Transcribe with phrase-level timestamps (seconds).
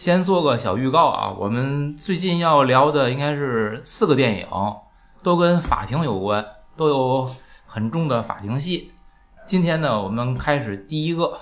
[0.00, 4.46] 先做个小预告啊，我们最近要聊的应该是四个电影，
[5.22, 6.42] 都跟法庭有关，
[6.74, 7.30] 都有
[7.66, 8.92] 很重的法庭戏。
[9.46, 11.24] 今天呢，我们开始第一个《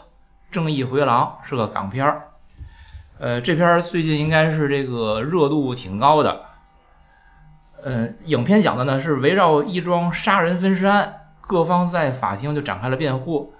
[0.51, 2.30] 正义回廊》，是个港片儿。
[3.21, 6.41] 呃，这片儿最近应该是这个热度挺高的。
[7.84, 13.55] 嗯，影片讲的呢是围绕一桩杀人分尸案，各方在法庭就展开了辩护，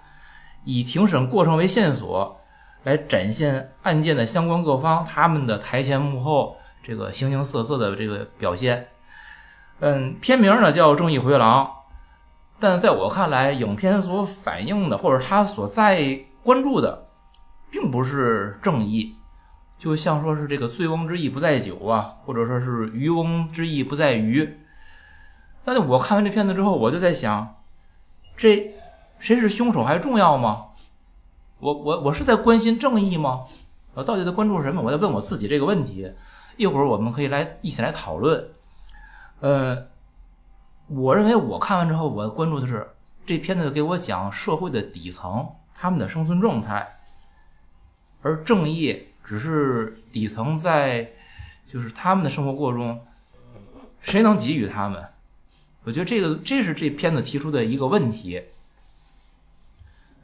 [0.65, 2.38] 以庭审过程为线索，
[2.85, 8.89] 来展现案件的相关各方他们的台前幕后这个形形色色的这个表现。
[9.81, 11.65] 嗯，片名呢叫《正义回廊》，
[12.59, 17.07] 但在我看来，影片所反映的或者他所在关注的，
[17.71, 19.15] 并不是正义。
[19.79, 24.59] 就像说是这个醉翁之意不在酒啊，或者说是渔翁之意不在鱼。
[25.65, 27.57] 但是我看完这片子之后，我就在想，
[28.37, 28.75] 这
[29.21, 30.68] 谁是凶手还重要吗？
[31.59, 33.45] 我我我是在关心正义吗？
[33.95, 34.81] 我到底在关注什么？
[34.81, 36.11] 我在问我自己这个问题。
[36.57, 38.49] 一会儿我们可以来一起来讨论。
[39.41, 39.87] 呃，
[40.89, 42.89] 我认为我看完之后，我关注的是
[43.25, 46.87] 这片子给我讲社会的底层他们的生存状态，
[48.23, 49.05] 而正义。
[49.25, 51.13] 只是底层在，
[51.67, 53.01] 就是他们的生活过程中，
[54.01, 55.07] 谁能给予他们？
[55.85, 58.43] 我觉得这个这是这片子提出的一个问题。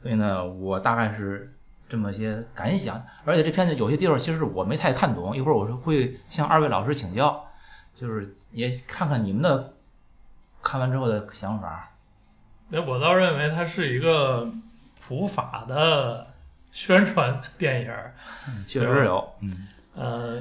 [0.05, 1.51] 所以呢，我大概是
[1.89, 3.03] 这么些感想。
[3.23, 7.43] 而且这片子有些地方其实我没太看懂，一会儿我是会向二位老师请教，
[7.95, 9.73] 就是也看看你们的
[10.61, 11.89] 看完之后的想法。
[12.69, 14.47] 那我倒认为它是一个
[15.01, 16.27] 普法的。
[16.71, 18.13] 宣传电影儿，
[18.67, 20.35] 确实有，嗯，呃，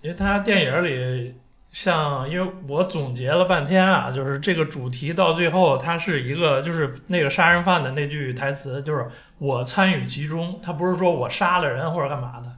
[0.00, 1.34] 因为他电影里
[1.80, 9.06] 像，因为我总结了半天啊，就是这个主题到最后，它是一个，就是那个杀人犯的那句台词，就是
[9.38, 12.48] 我参与其中，他不是说我杀了人或者干嘛的，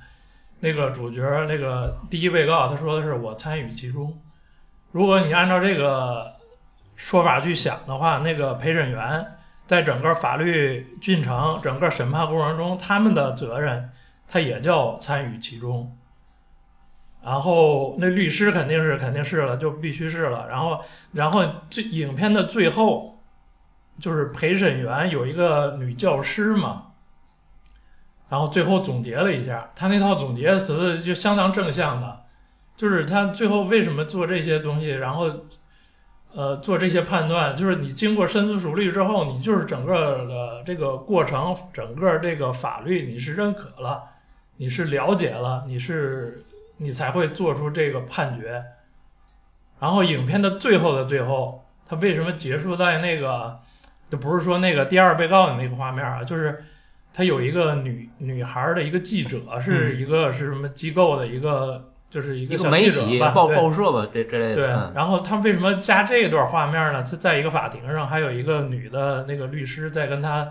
[0.61, 4.19] 那个主角那个第一被告他说的是我参与其中，
[4.91, 6.33] 如果你按照这个
[6.97, 9.27] 说法去想的话，那个陪审员。
[9.67, 13.89] 在整个法律进程、整个审判过程中，他们的责任，
[14.27, 15.97] 他也叫参与其中。
[17.23, 20.47] 然后那律师肯定是肯定是了，就必须是了。
[20.49, 20.81] 然后，
[21.13, 23.21] 然后这影片的最后，
[23.99, 26.89] 就是陪审员有一个女教师嘛，
[28.29, 32.21] 然后最后总结了一下，他那套总结词就相当正向的，
[32.77, 35.31] 就是他最后为什么做这些东西，然后。
[36.33, 44.05] 呃，做这些判断，就是你经过深思熟虑之后，你就是整个的这个过程，整个这个法律你是认可了，
[44.59, 46.45] 你是了解了，你是
[46.81, 48.63] 你才会做出这个判决。
[49.79, 53.61] 然后影片的最后的最后，他为什么结束在那个，
[54.11, 56.65] 就不是说那个第二被告的那个画面啊，就是
[57.15, 61.87] 他有一个女女孩的一个记者，是一个是什么机构的一个。
[62.11, 64.55] 就是一个媒体报报社吧，这之类的。
[64.57, 64.67] 对，
[64.97, 67.05] 然后他为什么加这一段画面呢？
[67.05, 70.49] 是在一个法庭上，还有一个女的那个律师在跟他，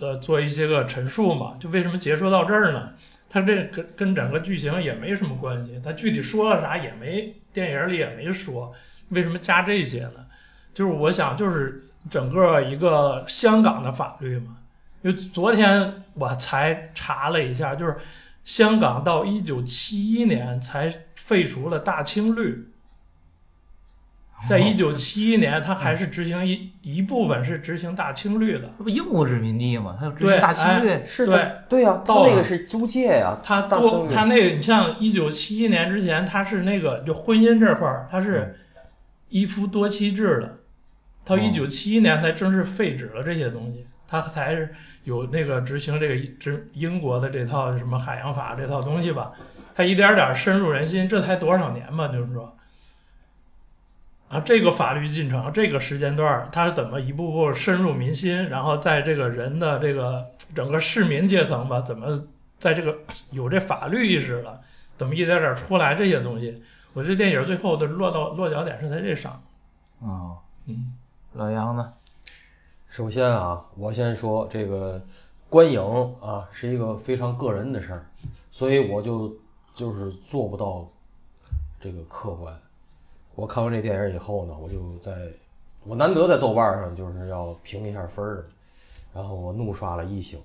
[0.00, 1.56] 呃，做一些个陈述嘛。
[1.58, 2.90] 就为什么结束到这儿呢？
[3.30, 8.74] 他这跟跟整个剧情也没什么关系，他具体说了啥也没，电影里也没说。
[9.08, 10.26] 为什么加这些呢？
[10.74, 14.58] 就是我想，就是整个一个香港的法律嘛。
[15.02, 17.96] 因为昨天我才查了一下，就是。
[18.42, 22.69] 香港到一九七一年才废除了大清律，
[24.48, 28.70] 在一九七一年，他还是执行一一部分是执行大清律的。
[28.78, 29.96] 这不英国殖民地吗？
[30.00, 33.38] 他执行大清律，是的，对呀，到那个是租界呀。
[33.42, 38.58] 他多，他那个你像一九七一年之前，他是那个就婚姻这块儿，他是
[39.28, 40.56] 一夫多妻制的，
[41.24, 44.72] 到一九七一年才正式废止了这些东西，他才是。
[45.04, 49.32] 有那个执行这个执英国的这套什么海洋法这套东西吧，
[49.74, 52.06] 他一点点深入人心，这才多少年嘛？
[52.08, 52.54] 就是说，
[54.30, 58.48] 啊，这个法律进程，这个时间段，它是怎么一步步深入民心？
[58.48, 60.24] 然后在这个人的这个
[60.54, 62.22] 整个市民阶层吧，怎么
[62.56, 62.96] 在这个
[63.32, 64.60] 有这法律意识了？
[64.96, 66.62] 怎么一点点出来这些东西？
[66.92, 69.42] 我这电影最后的落到落脚点是在这上。
[69.98, 70.94] 哦，嗯，
[71.32, 71.92] 老杨呢？
[72.86, 75.04] 首先啊，我先说这个
[75.48, 75.82] 观影
[76.20, 78.06] 啊是一个非常个人的事儿，
[78.52, 79.36] 所以我就
[79.74, 80.88] 就是做不到
[81.80, 82.56] 这个客观。
[83.40, 85.12] 我看完这电影以后呢，我就在
[85.84, 88.44] 我难得在豆瓣上就是要评一下分儿，
[89.14, 90.36] 然后我怒刷了一宿。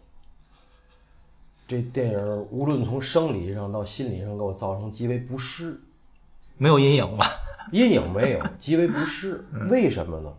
[1.68, 5.78] 这电影无论从生理上到心理上给我造成极为不适，
[6.58, 7.26] 没有阴影吧？
[7.74, 9.44] 阴影没有，极为不适。
[9.70, 10.34] 为什么呢？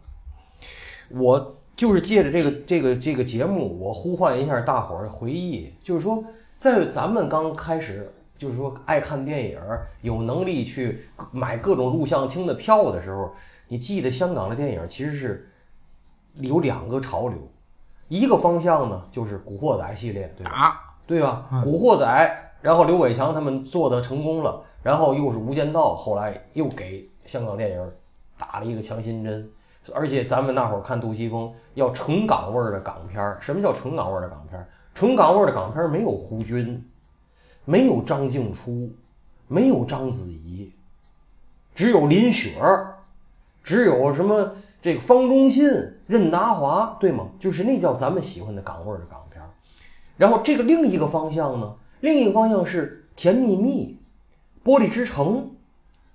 [1.11, 1.53] 我。
[1.77, 5.71] 就是借着这个这个这个节目，我呼唤一下大伙儿的回忆。
[5.85, 6.25] 就是说，
[6.57, 13.33] 在咱们刚开始就是说爱看电影儿，有能力去买各种录像厅的票的时候，
[13.69, 15.51] 你记得香港的电影其实是
[16.35, 17.39] 有两个潮流，
[18.09, 20.97] 一个方向呢就是《古惑仔》系列，对吧？
[21.07, 21.47] 对吧？
[21.53, 22.05] 嗯古惑仔》，
[22.61, 27.93] 然后刘伟强他们做的成功了，然后又是《无间道》，后来又给香港电影
[28.37, 29.49] 打了一个强心针。
[29.95, 34.67] 而且咱们那会儿看杜琪峰要纯港味儿的港片儿，什么叫纯港味儿的港片儿？
[34.95, 36.85] 纯港味儿的港片儿没有胡军，
[37.67, 38.91] 没有张静初，
[39.49, 40.73] 没有章子怡，
[41.75, 42.95] 只有林雪儿，
[43.63, 45.69] 只有什么这个方中信、
[46.07, 47.29] 任达华，对吗？
[47.39, 49.43] 就是那叫咱们喜欢的港味的港片。
[50.17, 53.99] 然后这个另一个方向呢，另一个方向是《甜蜜蜜》
[54.69, 55.39] 《玻璃之城》，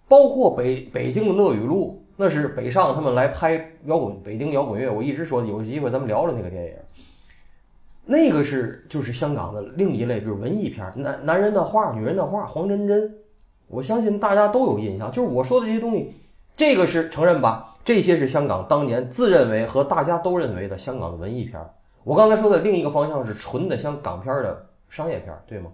[0.07, 4.89] 包括北北京的乐语录，那是北上他们来拍摇滚北京摇滚乐。
[4.89, 6.73] 我一直说有机会咱们聊聊那个电影，
[8.11, 13.15] 那个是就是香港的另一类，比如文艺片，男男人的画、女人的画，黄真真，
[13.69, 15.09] 我相信大家都有印象。
[15.09, 16.13] 就是我说的这些东西，
[16.57, 17.77] 这个是承认吧？
[17.85, 21.57] 这些是香港当年自认为和大家都认为的香港的文艺片。
[22.03, 25.71] 我刚才说的另一个方向是纯的香港片的商业片，对吗？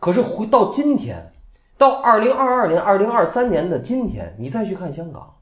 [0.00, 1.30] 可是回到今天，
[1.76, 5.34] 到二零二二年、二零二三年的今天，你再去看香港，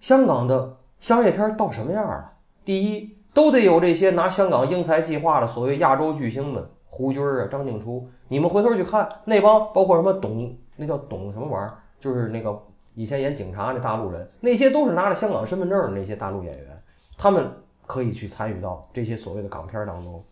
[0.00, 2.32] 香港的商业片到什么样了？
[2.64, 8.06] 第一，都得有这些拿香港英才计划的所谓亚洲巨星们，胡军儿啊、张静初。
[8.28, 12.62] 你们回头去看那帮，包括什么董，那叫董什么玩意儿，就是那个
[12.94, 16.82] 以前演警察那大陆人，那些都是拿着香港身份证的那些大陆演员，
[17.16, 17.50] 他们
[17.86, 20.22] 可以去参与到这些所谓的港片当中，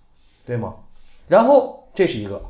[0.45, 0.75] 对吗？
[1.29, 2.41] 然后这是一个，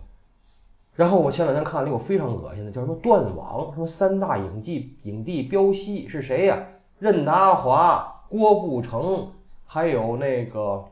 [0.94, 6.58] 然后我前两天看了一个非常恶心的，叫什么断网，什么三大影帝影帝飙戏是谁呀？
[6.99, 9.32] 任达华、郭富城，
[9.72, 10.84] 还有那个，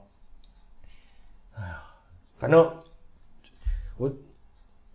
[1.57, 1.83] 哎呀，
[2.39, 2.71] 反正
[3.97, 4.09] 我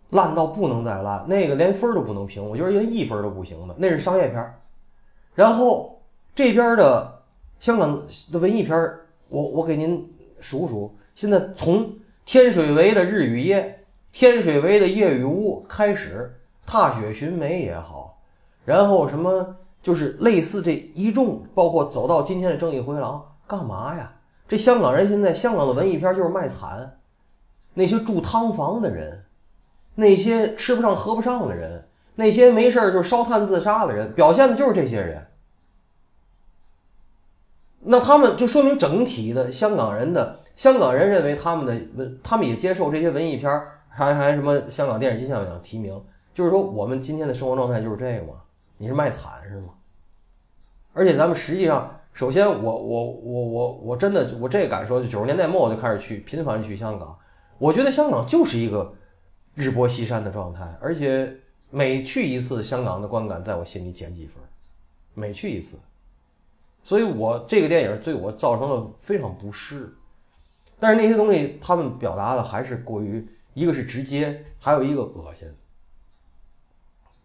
[0.08, 4.58] 烂到不能再烂，那个连分都不能评，我觉得连一分都不行的，那是商业片儿。
[5.34, 6.00] 然后
[6.34, 7.24] 这边的
[7.60, 8.02] 香港
[8.32, 10.10] 的文艺片儿，我我给您
[10.40, 11.94] 数数，现在从
[12.24, 18.18] 天水围的日与夜、天水围的夜与雾开始，踏雪寻梅也好，
[18.64, 24.12] 然后什么就是类似这一众，包括走到今天的正义回廊，干嘛呀？
[24.46, 26.98] 这香港人现在香港的文艺片就是卖惨，
[27.72, 29.24] 那些住汤房的人，
[29.94, 35.26] 那些吃不上喝不上的人，那些没事儿就烧炭自杀的人，表现的就是这些人。
[37.80, 46.02] 那他们就说明整体的香港人的香港人认为他们的文，他们也接受这些文艺片儿，还还什么香港电视金像奖提名，
[46.34, 48.34] 就是说我们今天的生活状态就是这个嘛？
[48.76, 49.70] 你是卖惨是吗？
[50.92, 57.18] 而且咱们实际上，首先我我我我我真的我这敢说，九十年代末我就开始去频繁去香港，
[57.58, 58.94] 我觉得香港就是一个
[59.54, 61.36] 日薄西山的状态，而且
[61.70, 64.36] 每去一次香港的观感，在我心里减几分，
[65.12, 65.76] 每去一次。
[66.84, 69.92] 所以我这个电影对我造成了非常不适，
[70.78, 75.48] 但是那些东西他们表达的还是过于，一个是直接，还有一个恶心，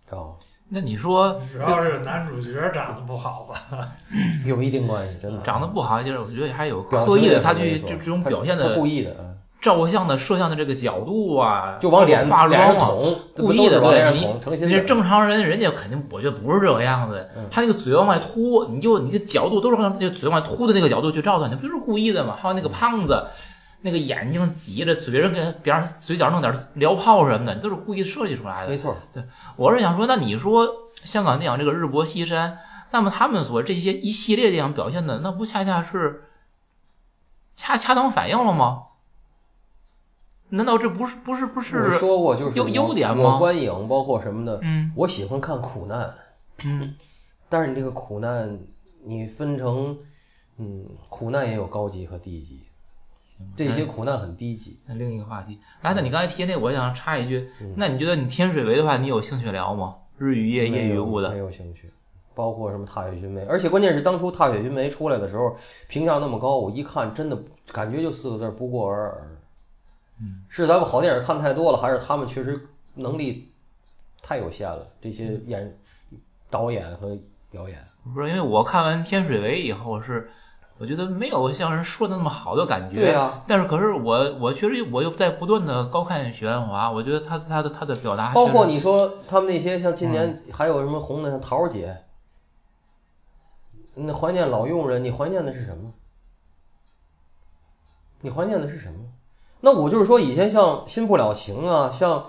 [0.08, 0.36] 知道吗？
[0.70, 3.88] 那你说主要是男主角长得不好吧？
[4.46, 5.42] 有一定关系，真的。
[5.42, 9.26] 长得不好，就是我觉得还有刻意的，他去就这种表现的故意的，嗯
[9.62, 12.78] 照相的摄像的这个角度啊，就往脸化妆
[13.36, 14.80] 故意的对你你这。
[14.86, 17.44] 正常人，人家肯定我觉得不是这个样子嗯。
[17.52, 22.38] 他那个嘴往外凸，你就你的角度都是往那个嘴往外凸的那个角度去照他，你不就是故意的吗？
[22.42, 23.22] 还有那个胖子，
[23.82, 28.78] 那个眼睛挤着，嘴上给边上嘴角弄点燎泡什么的，你都是故意设计出来的没。
[28.78, 29.24] 错，对
[29.56, 30.68] 我是想说，那你说
[31.04, 32.58] 香港电影这个日薄西山，
[32.92, 36.26] 那么他们所这些一系列电影表现的，那不恰恰是
[37.54, 38.84] 恰恰当反应了吗？
[40.52, 41.92] 难道这不是不是不我是？
[41.92, 46.12] 说过就是优优点吗我观影包括什么的，嗯我喜欢看苦难，
[46.64, 46.96] 嗯
[47.48, 48.60] 但是你这个苦难，
[49.06, 49.96] 你分成，
[50.58, 52.64] 嗯，苦难也有高级和低级，
[53.56, 54.80] 这些苦难很低级。
[54.86, 59.96] 那另一个话题，哎，那你刚才提那，我想插一句，嗯那你觉得你天水围的话，你有兴趣聊吗？
[60.18, 61.90] 日与夜，夜与雾的，有兴趣，
[62.36, 65.56] 包括什么踏雪寻梅，而且关键是当初踏雪寻梅出来的时候，
[65.88, 67.38] 评价那么高，我一看真的
[67.72, 69.38] 感觉就四个字儿不过尔尔。
[70.22, 73.50] 嗯，是咱们好电影看太多了，还是他们确实能力
[74.22, 74.86] 太有限了？
[75.02, 75.78] 这些演
[76.50, 77.18] 导演和
[77.50, 77.82] 表演，
[78.14, 80.30] 不是因为我看完天水围以后是，
[80.80, 83.02] 我觉得没有像人说的那么好的感觉。
[83.02, 92.06] 对啊，但是可是我我确实我又在不断的高看许鞍华，我觉得他他的他的表达，包括你说他们那些像今嗯年还有什么红的，像桃儿姐，
[93.96, 95.92] 那怀念老佣人，你怀念的是什么？
[98.22, 99.00] 你怀念的是什么？
[99.62, 102.28] 那我就是说，以前像《新不了情》啊，像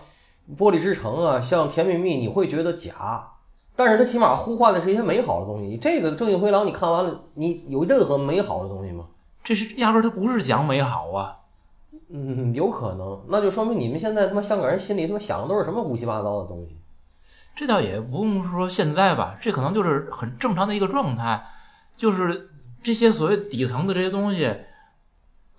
[0.57, 3.35] 《玻璃之城》啊，像《甜蜜蜜》，你会觉得假，
[3.81, 5.79] 但是它起码呼唤的是一些美好的东西。
[5.79, 9.07] 这个《正义回廊》，你看完了，你有任何美好的东西吗？
[9.43, 11.39] 这是压根儿它不是讲美好啊。
[12.11, 16.77] 嗯，有可能，那就说明你们现在他妈香港人心里他妈想的都是什么乌七八糟的东西。
[17.57, 21.43] 这倒也不用说现在吧，这可能就是很正常的一个状态，
[21.97, 22.51] 就是
[22.83, 24.55] 这些所谓底层的这些东西，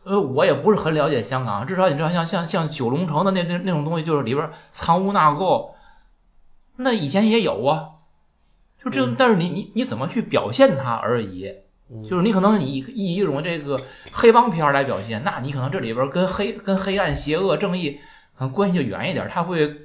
[0.03, 5.71] 呃，我也不是很了解香港，至少你知道像像像九龙城的那那那种东西，就是里边藏污纳垢，
[6.75, 7.89] 那以前也有啊，
[8.83, 11.51] 就这，但是你你你怎么去表现它而已。
[12.07, 13.81] 就是你可能以以一种这个
[14.13, 18.00] 黑帮片儿来表现，那你可能这里边跟黑跟黑暗、邪恶、正义
[18.38, 19.75] 可能关系就远一点，他会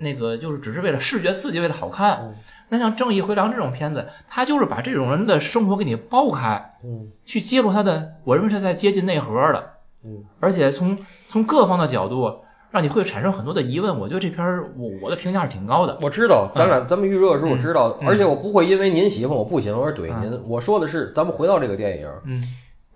[0.00, 2.30] 那个就是只是为了视觉刺激，为了好看。
[2.68, 9.72] 那像《正义回廊》这种片子，他就是把这种人的生活给你剥开，嗯去揭露他的，我认为是在接近内核的，
[10.04, 13.98] 嗯，而且从从各方的角度，让你会产生很多的疑问。
[13.98, 15.98] 我觉得这片儿我我的评价是挺高的。
[16.00, 20.42] 我知道，咱俩咱们预热的时候我知道，嗯而且我不会因为您喜欢我不喜欢而怼您。
[20.46, 22.42] 我说的是，咱们回到这个电影，嗯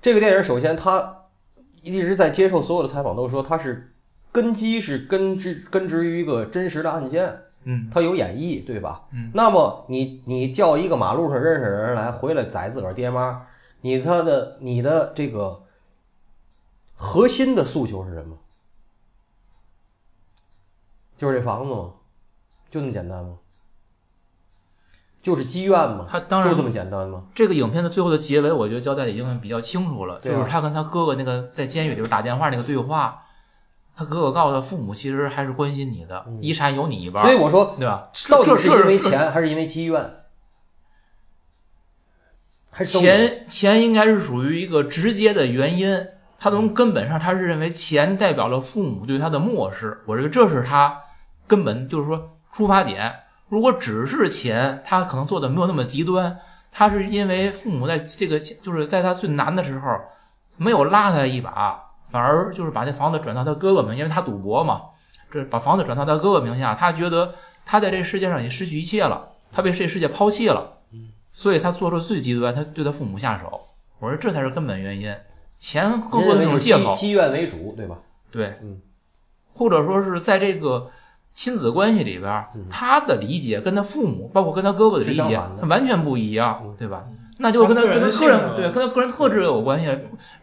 [0.01, 1.23] 这个电影首先它
[1.83, 3.93] 一直在接受所有的采访，都说它是
[4.31, 9.03] 根基是根植根植于一个真实的案件，嗯它有演绎，对吧？
[9.13, 9.31] 嗯。
[9.35, 13.43] 那么你你叫一个马路上认识的人来回来宰自个儿爹妈，
[13.81, 15.63] 你他的你的这个
[16.95, 18.37] 核心的诉求是什么？
[21.17, 21.93] 就是这房子吗？
[22.71, 23.39] 就那么简单吗？
[25.23, 26.05] 就是积怨吗？
[26.07, 27.25] 他当然就这么简单吗？
[27.35, 33.23] 这个影片的最后的结尾，我觉得交代的已经比较清楚了，啊就是他跟他哥哥那个在监狱里边打电话那个对话，
[33.97, 38.11] 他哥哥告诉他，父母其实还是关心你的，遗产有你一半，嗯所以我说，对吧？
[38.29, 40.17] 到底是因为钱还是因为积怨？
[42.85, 46.07] 钱钱应该是属于一个直接的原因，
[46.45, 51.01] 他从根本上他是认为钱代表了父母对他的漠视，我认为这是他
[51.47, 53.11] 根本就是说出发点。
[53.49, 56.37] 如果只是钱，他可能做的没有那么极端，
[56.71, 59.99] 他是因为父母在这个就是在他最难的时候
[60.59, 64.83] 没有拉他一把，反而就是把这房子转到他哥哥名，因为他赌博嘛，
[65.31, 67.35] 这把房子转到他哥哥名下，他觉得
[67.65, 70.73] 他在这世界上已经失去一切了，他被这世界抛弃了。
[71.33, 73.63] 所以他做出最极端，他对他父母下手。
[73.99, 75.11] 我说这才是根本原因，
[75.59, 77.97] 钱更多的是一种借口，积积怨为主，对吧？
[78.31, 78.81] 对，嗯，
[79.53, 80.89] 或者说是在这个
[81.33, 87.05] 亲子关系里边，他的理解跟他父母，包括跟他哥哥的理解他完全不一样，对吧？
[87.39, 89.87] 那就跟他跟他个人对跟他个人特质有关系。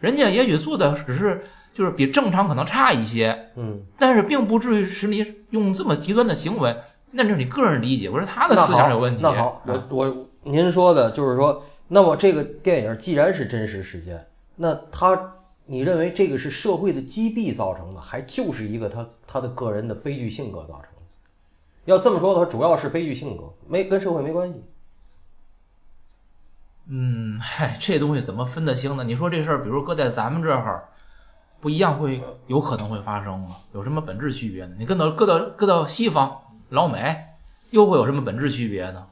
[0.00, 1.42] 人家也许做的只是
[1.72, 6.76] 就是比正常可能差一些，嗯，但是并不至于使你用这么极端的行为，
[7.12, 8.10] 那就是你个人理解。
[8.10, 9.22] 我说他的思想有问题。
[9.22, 14.26] 那好，啊我我您说的就是说，那么这个电影既然是真实事件，
[14.62, 15.34] 那他
[15.66, 21.02] 你认为这个是社会的积弊造成的，还就是一个他他的个人的悲剧性格造成的？
[21.86, 24.62] 要这么说的话，主要是悲剧性格，没跟社会没关系。
[26.86, 29.02] 嗯，嗨，这东西怎么分得清呢？
[29.02, 30.88] 你说这事儿，比如搁在咱们这儿，
[31.60, 33.56] 不一样会有可能会发生吗？
[33.74, 34.76] 有什么本质区别呢？
[34.78, 37.24] 你搁到搁到搁到西方老美，
[37.70, 39.08] 又会有什么本质区别呢？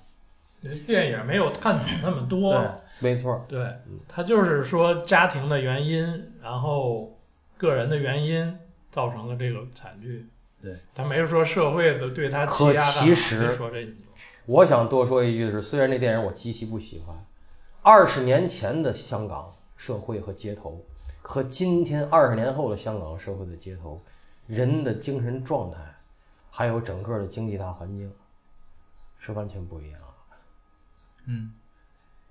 [0.63, 2.55] 这电影没有探讨那么多，
[3.01, 3.77] 没错，对，
[4.07, 7.19] 他就是说家庭的原因，然后
[7.57, 8.59] 个人的原因
[8.93, 10.29] 造成了这个惨剧。
[10.63, 13.89] 对，他没说社会的对他欺可其实说这，
[14.45, 17.17] 我想多说一句的是，虽然那电影我极其不喜欢，
[17.83, 20.85] 二十年前的香港社会和街头，
[21.23, 24.03] 和今天二十年后的香港社会的街头，
[24.47, 25.79] 人的精神状态，
[26.51, 28.13] 还有整个的经济大环境，
[29.19, 30.37] 是完全不一样的。
[31.27, 31.53] 嗯，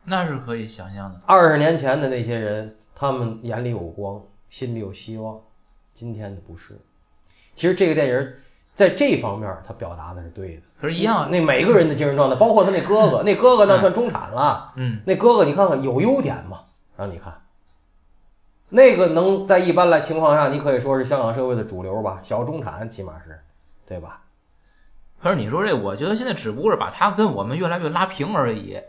[0.06, 1.20] 那是可以想象的。
[1.26, 5.40] 二十年前的那些人，他们眼里有光，心里有希望，
[5.94, 6.80] 今天的不是。
[7.54, 8.34] 其实这个电影
[8.74, 10.62] 在这方面，他表达的是对的。
[10.80, 14.74] 可是，一样，那每个人的精神状态，包括他那哥哥，那哥哥那算中产了。
[14.78, 16.62] 嗯，那哥哥，你看看有优点吗？
[16.96, 17.34] 让你看，
[18.70, 23.40] 那个能在一般来情况下，你可以说是香港社会的主流吧，小中产起码是，
[23.86, 24.22] 对吧？
[25.22, 28.80] 可是你说这，我觉得现在只不过是把他跟我们越来越拉平而已。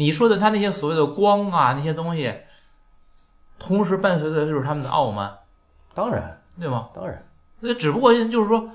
[0.00, 2.34] 你说的他那些所谓的光啊，那些东西，
[3.58, 5.30] 同时伴随的就是他们的傲慢，
[5.92, 6.88] 当然，对吗？
[6.94, 7.22] 当然，
[7.60, 8.70] 那只不过就是说，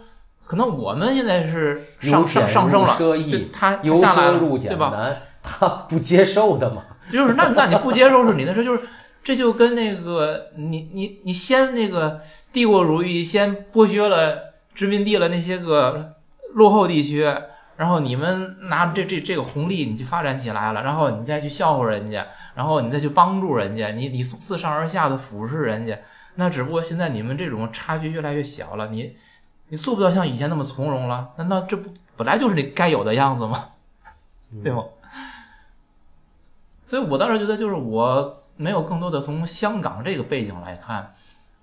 [0.46, 4.92] 可能我们现在是上上上升了，对他由下来了，奢入对吧？
[4.92, 6.84] 俭难，他不接受的嘛。
[7.12, 8.84] 就是那那你不接受是你的事，就是
[9.24, 12.22] 这就跟那个你你你先那个
[12.54, 16.14] 帝国主义先剥削了殖民地了那些个
[16.54, 17.28] 落后地区，
[17.78, 25.98] 然后你们拿这这这个红利你就发展起来了，然后你再去笑话人家，然后你再去帮助人家，你你自上而下的俯视人家，
[26.36, 29.16] 那只不过现在你们这种差距越来越小了，你
[29.68, 31.30] 你做不到像以前那么从容了。
[31.38, 33.70] 难道这不本来就是你该有的样子吗？
[34.64, 34.84] 对吗？
[36.86, 41.14] 所以我当时觉得，就是我没有更多的从香港这个背景来看，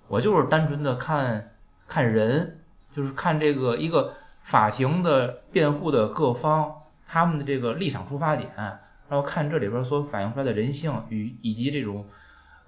[0.07, 1.51] 我就是单纯的看
[1.87, 2.59] 看人，
[2.95, 6.71] 就是看这个一个法庭的辩护的各方
[7.07, 12.05] 他们的这个立场出发点，然后看这里边所反映出来的人性与以及这种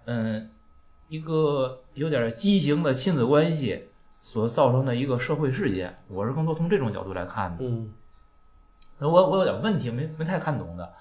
[0.05, 0.49] 嗯
[1.07, 3.89] 一个有点畸形的亲子关系
[4.21, 7.63] 所造成的一个社会事件，我是更多从这种角度来看的。
[7.63, 7.93] 嗯
[8.97, 10.93] 我我有点问题没没太看懂的。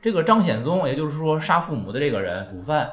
[0.00, 2.88] 这个张显宗，也就是说杀父母的这个人主犯，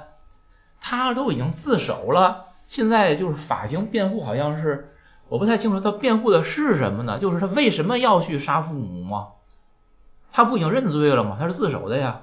[0.81, 4.91] 他都已经自首了，现在就是法庭辩护，好像是
[5.33, 7.17] 我不太清楚他辩护的是什么呢？
[7.17, 9.29] 就是他为什么要去杀父母吗？
[10.31, 11.35] 他不已经认罪了吗？
[11.39, 12.21] 他是自首的呀。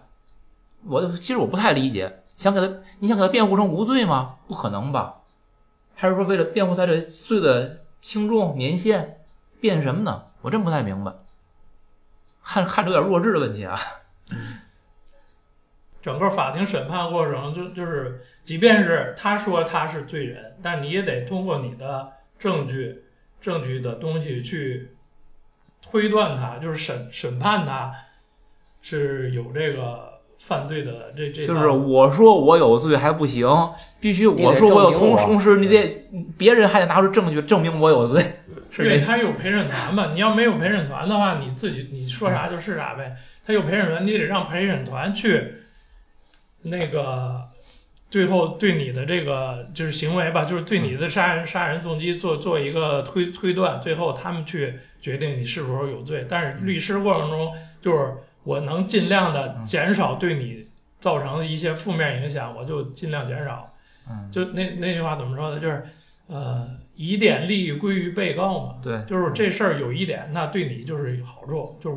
[0.86, 4.36] 我其实我不太理解，想给他你想给他辩护成无罪吗？
[4.46, 5.16] 不可能吧？
[5.96, 9.18] 还是说为了辩护他这罪的轻重年限，
[9.60, 10.26] 辩什么呢？
[10.42, 11.12] 我真不太明白。
[12.44, 13.76] 看看着有点弱智的问题啊。
[16.00, 23.02] 整个法庭审判过程就就是，即便是他说他是罪人，但你也得通过你的证据、
[23.40, 24.88] 证据的东西去
[25.80, 27.92] 推断他，就是审审判他
[28.82, 33.46] 是有这个犯罪的这这就是我说我有罪还不行，
[34.00, 38.24] 必须我说我有同同时你得别人还得拿出证据证明我有罪，
[38.70, 40.12] 是对这他有陪审团嘛？
[40.14, 43.14] 你要没有陪审团的话，你自己你说啥就是啥呗。
[43.46, 45.54] 他有陪审团，你得让陪审团去
[46.62, 47.49] 那个
[48.10, 56.26] 最后对你的这个就是行为吧，就是对你的杀人杀人动机做做一个推推断，最后他们去决定你是否有罪。
[56.28, 60.66] 但是律师过程中，就是我能尽量的减少对你
[61.00, 63.72] 造成的一些负面影响，我就尽量减少。
[64.08, 65.60] 嗯，就那那句话怎么说呢？
[65.60, 65.84] 就是
[66.26, 68.74] 呃，疑点利益归于被告嘛。
[68.82, 71.78] 对，就是这事儿有疑点，那对你就是有好处。
[71.80, 71.96] 就是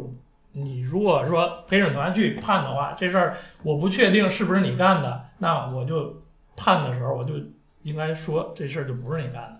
[0.52, 6.24] 你如果说陪审团去判的话，这事儿我不确定是不是你干的，那我就
[6.56, 7.34] 判的时候我就
[7.82, 9.60] 应该说这事儿就不是你干的。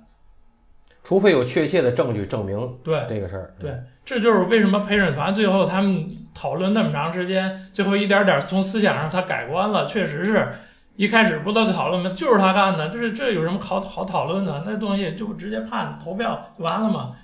[1.04, 3.54] 除非有确切的证据证明对这个事儿。
[3.60, 10.48] 对，这就是为什么陪审团最后他们讨论那么长时间，最后一点点从思想上他改观了，确实是。
[10.96, 12.12] 一开始不知道讨论吗？
[12.16, 14.62] 就是他干的，就是这有什么好好讨论的？
[14.64, 17.16] 那东西就直接判投票就完了嘛。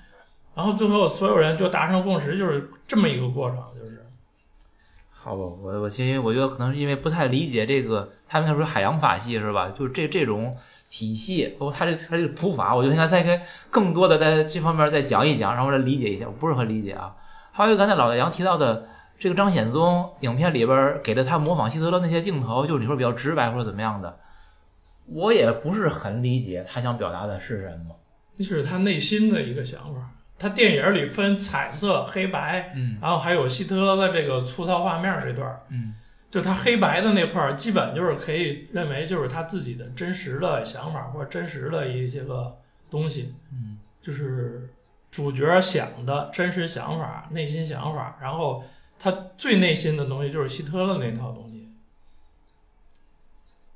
[0.56, 3.99] 然后最后所有人就达成共识，就是这么一个过程，就是
[5.22, 9.68] 好吧，我我其实我觉得可能是因为不太理解这个，他们那时候海洋法系是吧？
[9.68, 10.56] 就是这这种
[10.88, 17.14] 体系，包括他这他这个普法，我觉得应该再跟更多的在这方面再讲一讲，让我来理解一下，我不是很理解啊。
[17.52, 24.18] 还有刚才老大杨提到的这个张显宗影片里边给了他模仿希特勒那些镜头，就是你说比较直白或者怎么样的，
[25.04, 27.94] 我也不是很理解他想表达的是什么。
[28.38, 30.00] 这是他内心的一个想法。
[30.40, 32.96] 他电影里分彩色、黑白，嗯。
[33.00, 35.94] 然后还有希特勒的这个粗糙画面这段儿，嗯。
[36.30, 42.56] 就他黑白的那块儿，基本就是可以认为就是他自己的真实的想法或者真实的一些个
[42.90, 43.78] 东西，嗯。
[44.00, 44.70] 就是
[45.10, 48.64] 主角想的真实想法、内心想法，然后
[48.98, 51.68] 他最内心的东西就是希特勒那套东西。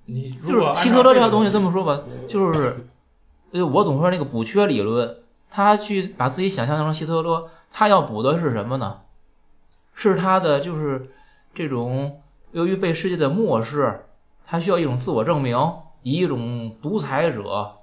[0.06, 2.86] 你如就是果希特勒这套东西这这么说吧，就是，
[3.52, 5.16] 呃，我总说那个补缺理论，
[5.54, 9.02] 他去把自己想象成希特勒，他要补的是什么呢？
[9.94, 11.08] 是他的就是
[11.54, 14.06] 这种由于被世界的漠视，
[14.44, 15.56] 他需要一种自我证明，
[16.02, 17.76] 以一种独裁者，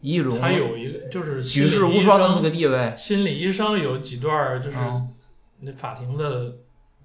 [0.00, 2.94] 以一种他有一个就是举世无双的那生个地位。
[2.96, 5.10] 心理医生有几段儿就是嗯
[5.60, 6.54] 那法庭的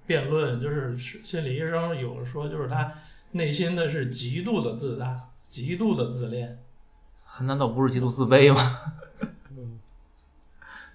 [0.06, 2.90] 辩论，就是心理医生有说，就是他
[3.32, 6.58] 内心的是极度的自大，极度的自恋，
[7.42, 8.80] 难道不是极度自卑吗？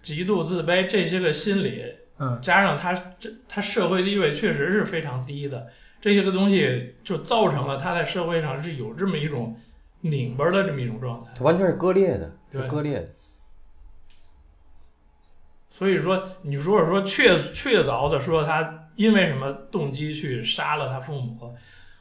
[0.05, 1.83] 极度自卑这些个心理，
[2.19, 5.65] 嗯，加上他这他社会地位确实是非常低的，
[5.99, 9.59] 这些个东西就造成了他在社会上是有这么一种
[10.01, 11.31] 拧巴的这么一种状态。
[11.43, 13.09] 完全是割裂的，是对割裂的。
[15.67, 21.51] 所以说，你如果说确确凿的说他因为什么动机去杀了他父母，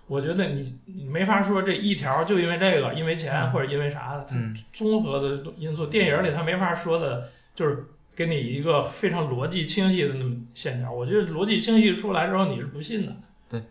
[0.07, 10.93] 我觉得你你没法说这一条就因为这个，因为钱嗯或者因为啥嗯综合的因素，电影里他没法说的，就是给你一个非常逻辑清晰的那么线条。
[10.93, 13.17] 我觉得逻辑清晰出来之后，你是不信的。
[13.49, 13.63] 对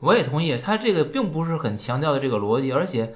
[0.00, 3.14] 我也同意，他这个并不是很强调的这个逻辑，而且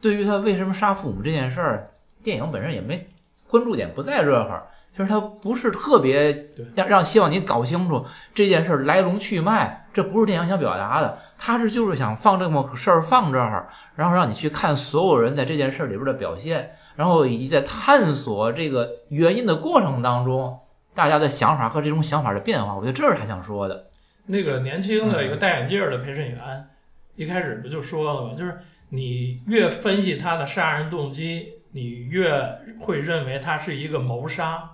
[0.00, 1.90] 对于他为什么杀父母这件事儿，
[2.22, 3.06] 电影本身也没
[3.48, 4.66] 关注点不在这块儿。
[4.96, 20.58] 就是他不是特别对让让希望你搞清楚这件事儿来龙去脉，这不是电影想表达的，他是就是想放这么个事儿放这儿，然后让你去看所有人在这件事儿里边的表现，然后以及在探索这个原因的过程当中，
[20.94, 23.86] 大家的想法和这种想法的变化，我觉得这是他想说的。
[24.26, 26.68] 那个年轻的一嗯个戴眼镜儿的陪审员，
[27.14, 28.34] 一开始不就说了吗？
[28.36, 28.58] 就是
[28.90, 32.44] 你越分析他的杀人动机，你越
[32.80, 34.68] 会认为他是一个谋杀。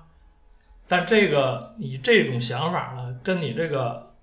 [0.88, 4.14] 但这个你这种想法呢，跟你这个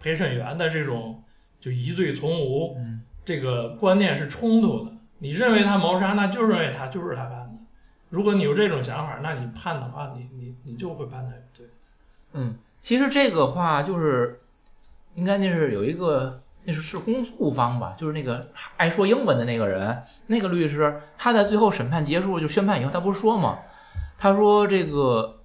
[0.00, 1.22] 陪审员的这种
[1.60, 4.92] 就疑罪从无嗯，这个观念是冲突的。
[5.18, 7.50] 你认为他谋杀，那就认为他就是他干的。
[8.10, 11.66] 如果你有这种想法，那你判的话，你你你就会判他有罪。
[12.34, 14.40] 嗯，其实这个话就是，
[15.14, 23.58] 应该那是有一个，那是是公诉方吧，就是那个爱说英文的那个人，那个律师，他在最后审判结束就宣判以后，他不是说吗？
[24.18, 25.35] 他说这个，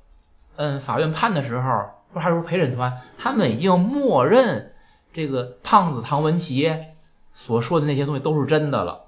[0.56, 4.74] 嗯，法院判的时候，不还说陪审团，他们已经默认
[5.14, 6.72] 这个胖子唐文琪
[7.34, 9.06] 所说的那些东西都是真的了。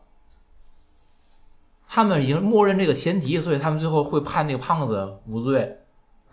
[1.87, 5.77] 他们已经默认这个前提，所以他们最后会判那个胖子无罪。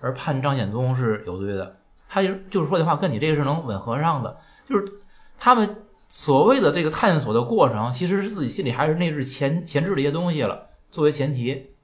[0.02, 1.76] 而判张显宗是有罪的。
[2.08, 4.90] 他就就是说的话跟你这个是能吻合上的，就是
[5.38, 5.76] 他们
[6.08, 11.74] 所谓的这个探索的过程，其实是自己心里还是内置前前置的一些东西了，作为前提。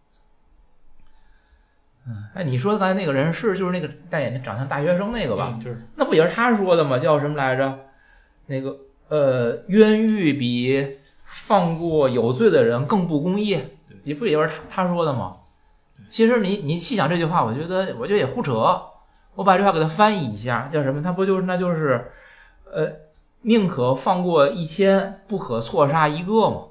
[2.08, 5.50] 嗯，哎，你说的刚才那个人是就是那个戴眼镜、长相大学生那个吧？
[5.54, 6.98] 嗯就是那不也是他说的吗？
[6.98, 7.78] 叫什么来着？
[8.46, 10.86] 那个呃，冤狱比
[11.24, 13.60] 放过有罪的人更不公义，
[14.04, 15.36] 也不也是他他说的吗？
[16.08, 18.80] 其实你你细想这句话，我觉得我觉得也胡扯。
[19.34, 21.02] 我把这话给他翻译一下，叫什么？
[21.02, 22.10] 他不就是那就是，
[22.72, 22.90] 呃，
[23.42, 26.62] 宁可放过一千，不可错杀一个吗？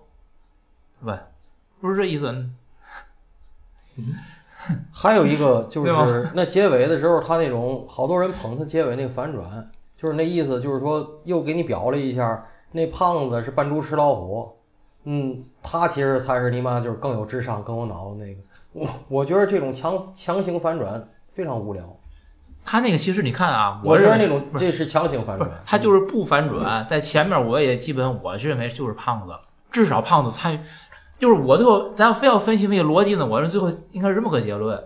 [1.02, 1.22] 对吧？
[1.80, 2.50] 不是这意思。
[4.92, 14.52] 还有一个 就是 那结尾的时候，他那种好多人捧他结尾那个反转，就是那意思，就是说又给你表了一下，那胖子是扮猪吃老虎，
[15.06, 18.42] 嗯，他其实才是你妈就是更有智商、更有脑子那个。
[18.74, 21.84] 我我觉得这种强强行反转非常无聊，
[22.66, 29.34] 他那个其实你看啊，我觉得那种这是强行反转，他就是不反转，在前面我也基本我是认为就是胖子，
[29.72, 30.60] 至少胖子参与，
[31.26, 34.80] 就是我最后咱非要分析那个逻辑呢，我认为最后应该是这么个结论：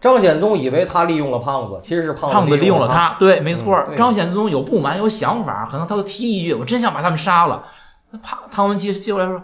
[0.00, 2.88] 张显宗以为他利用了胖子，其实是胖子利用了。
[2.88, 3.94] 他，对，没错嗯。
[3.94, 7.64] 张显宗有不满，有想法，可能他都提一句：“我真想把他们杀了。”
[8.12, 9.42] 那胖唐文琪接过来说：“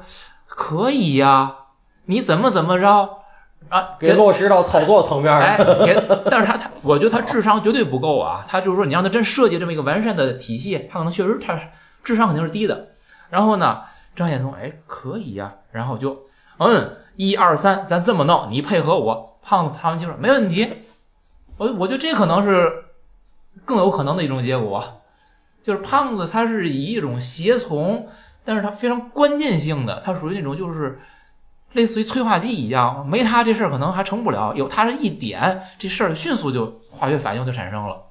[0.49, 1.55] 可以呀，
[2.07, 2.88] 你怎么怎么着
[3.68, 5.94] 啊？”给落实到操作层面儿，哎， 给，
[6.31, 8.42] 但是他他，我觉得他智商绝对不够啊。
[8.49, 11.59] 他就是说，你让他真设计这么一个完善的体系，他可能确实他
[12.03, 12.88] 智商肯定是低的。
[13.29, 13.81] 然后呢，
[14.18, 16.26] 张显宗，哎，可以呀、然后就，
[16.59, 19.38] 嗯，一二三，咱这么弄，你配合我。
[19.40, 20.68] 胖子他们就说没问题。
[21.57, 22.70] 我我觉得这可能是
[23.64, 25.02] 更有可能的一种结果，
[25.62, 28.09] 就是胖子他是以一种协从，
[28.44, 30.98] 但是他非常关键性的，他属于那种就是
[31.72, 38.02] 类似于催化剂一样，没他这事儿可能还成不了，有他这一点，这事儿迅速就化学反应就产生了，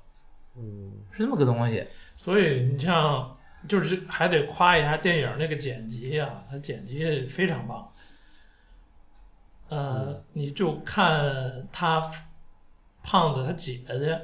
[0.57, 1.85] 嗯，是这么个东西。
[2.15, 3.36] 所以你像，
[3.67, 7.91] 就是还得夸一下电影那个剪辑啊，它剪辑非常棒。
[9.69, 12.09] 呃，你就看他
[13.03, 14.19] 胖子他姐姐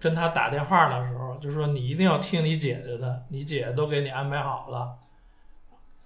[0.00, 4.98] 跟他打电话的时候，就说你一定要听你姐姐的，你姐姐都给你安排好了。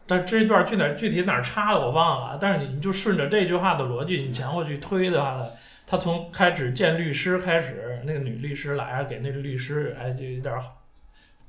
[0.06, 5.46] 但这一段具哪具体哪儿插的我忘了，但是你就顺着这句话的逻辑，你前后去推的话呢，
[5.86, 10.62] 他从开始见律师开始，那个女律师来给那个律师哎就有点儿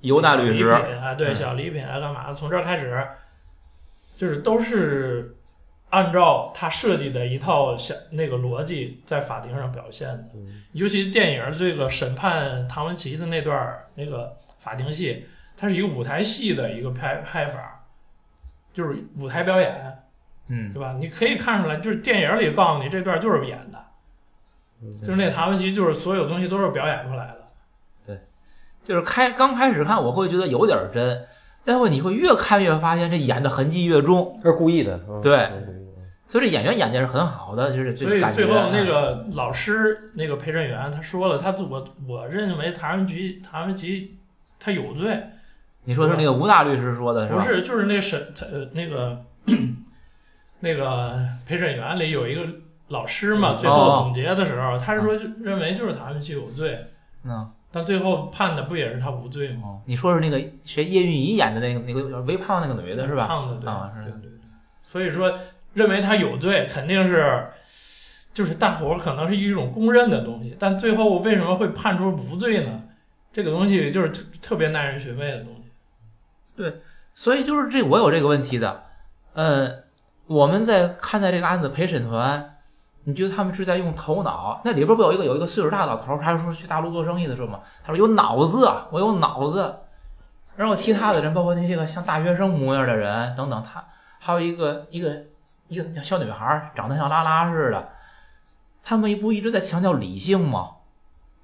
[0.01, 2.33] 犹大律师，品啊，对嗯小礼品啊，干嘛的？
[2.33, 3.07] 从这儿开始，
[4.15, 5.35] 就是都是
[5.89, 10.29] 按照他设计的一套小那个逻辑在法庭上表现的。
[10.35, 15.25] 嗯尤其电影这个审判唐文琪的那段儿那个法庭戏，
[15.57, 17.83] 它是一个舞台戏的一个拍拍法，
[18.71, 19.97] 就是舞台表演，
[20.47, 20.95] 嗯对吧？
[20.99, 23.83] 你可以看出来，就是电影里告诉你这段就是演的，
[24.83, 27.38] 嗯就是那唐文琪就是所有东西都是表演出来的。
[28.89, 31.23] 就是开刚开始看我会觉得有点真，
[31.63, 35.21] 但会你会越看越发现这演的痕迹越重，这是故意的，嗯。
[35.21, 35.75] 对嗯
[36.27, 44.15] 所以这演员演的是很好的，就是所以最后那啊个老师那个陪审员他说了，他我我认为唐人局唐文琪
[44.59, 45.19] 他有罪，
[45.85, 47.43] 你说是那个吴大律师说的是吧？
[47.43, 49.19] 不是就是那审呃那个
[50.59, 52.45] 那个陪审员里有一个
[52.89, 56.77] 老师嘛，嗯最后总结的时候，他是说认为就是唐文琪有罪，
[57.23, 59.61] 嗯但最后判的不也是他无罪吗？
[59.63, 63.27] 哦，你说是那个学叶蕴仪演的那个那个微胖那个女的是吧？
[63.27, 64.39] 胖的对啊是对对对，
[64.81, 65.37] 所以说
[65.73, 67.47] 认为他有罪，肯定是
[68.33, 72.83] 就是大伙儿可能是一种公认的东西，但最后为什么会判出无罪呢？
[73.31, 75.63] 这个东西就是特特别耐人寻味的东西。
[76.55, 76.81] 对
[77.13, 78.83] 所以就是这我有这个问题的，
[79.33, 79.71] 呃，
[80.25, 82.57] 我们在看待这个案子陪审团，
[83.03, 84.61] 你觉得他们是在用头脑？
[84.63, 89.75] 那里边不有一个有一个岁数大老头儿，他说去大陆做生意的时候嘛，他说有脑子，我有脑子。
[90.55, 93.83] 然后其他的人，包括那些个像大学生模样的人等等，他
[94.19, 95.23] 还有一个一个
[95.69, 97.89] 一个小女孩儿，长得像拉拉似的，
[98.83, 100.71] 他们不一直在强调理性吗？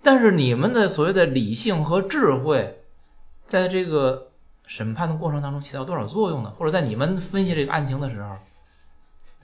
[0.04, 2.84] 但是你们的所谓的理性和智慧，
[3.48, 4.28] 在这个
[4.68, 6.52] 审判的过程当中起到多少作用呢？
[6.58, 8.36] 或者在你们分析这个案情的时候，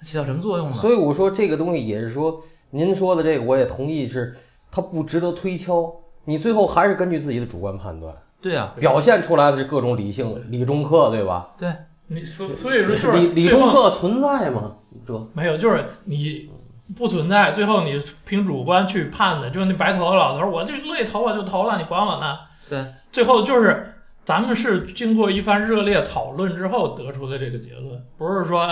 [0.03, 0.73] 起到什么作用呢？
[0.73, 4.35] 所以我说这个东西也是说，您说的这个我也同意，是
[4.71, 5.93] 它不值得推敲。
[6.25, 11.55] 你最后还是根据自己的主观判断，对啊，表现出来的是各种理性、理中客，对吧？
[11.57, 11.67] 对，
[12.07, 14.75] 你所所以说就是理理中客存在吗？
[15.05, 16.47] 这没有，就是你
[16.95, 22.37] 不存在，最后你凭主观去判的，就是那白头发老头儿，我就乐意投我就投了，你管我呢？
[22.69, 28.67] 对，最后就是咱们是经过一番热烈讨论之后得出的这个结论，不是说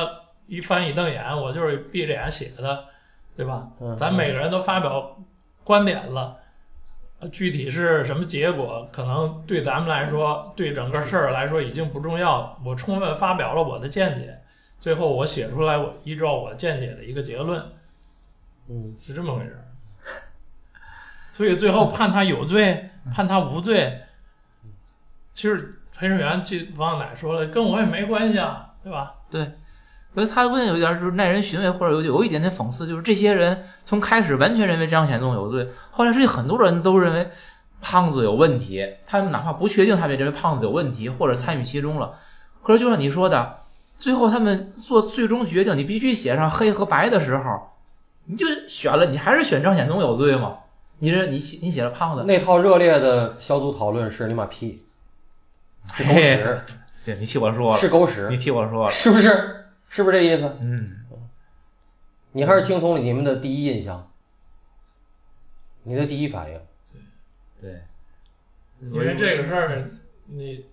[0.49, 2.85] 一翻一瞪眼，我就是闭着眼写的，
[3.37, 3.69] 对吧？
[3.79, 5.17] 嗯咱每个人都发表
[5.63, 6.35] 观点了。
[7.21, 12.57] 呃具体是什么结果，可能对咱们来说，对整个事儿来说已经不重要。
[12.65, 14.41] 我充分发表了我的见解，
[14.79, 17.61] 最后我写出来，我依照我见解的一个结论，
[18.69, 19.67] 嗯，是这么回事儿。
[21.33, 24.01] 所以最后判他有罪，判他无罪，
[25.35, 29.13] 其实陪审员这王奶说了，跟我也没关系啊，对吧？
[30.13, 37.29] 所以他的问题有一点就是耐人寻味，或者有有一点点讽刺，就是这些人从开始完全认为张显宗有罪，后来实际很多人都认为
[37.81, 42.13] 胖子有问题，他们哪怕不确定，他们也认为胖子有问题或者参与其中了。
[42.63, 43.57] 可是就像你说的，
[43.97, 47.69] 最后他们做最终决定，你必须写上黑和白的时候，
[48.25, 50.57] 你就选了，你还是选张显宗有罪吗？
[51.01, 54.83] 你这你写你写了胖子，那套热烈的小组讨论是你妈屁，
[55.93, 56.61] 是狗屎，
[57.05, 59.58] 对 你替我说了，是狗屎你，替我说了，是不是？
[59.89, 60.57] 是不是这意思？
[60.61, 61.05] 嗯，
[62.31, 64.11] 你还是听从了你们的第一印象，
[65.83, 66.61] 你的第一反应。
[67.59, 67.81] 对，
[68.79, 69.91] 因为这个事儿，
[70.27, 70.65] 你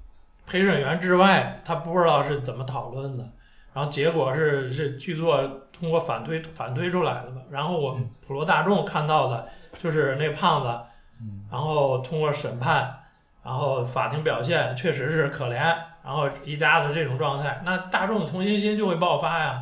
[0.46, 3.24] 陪审员之外，他不知道是怎么讨论的，
[3.72, 7.40] 然后结果是是剧作通过反推反推出来的吧。
[7.50, 10.68] 然后我们普罗大众看到的就是那胖子，
[11.50, 12.96] 然后通过审判，
[13.42, 19.60] 然后法庭表现确实是可怜，然后一家子这种状态，那大众同情心就会爆发呀，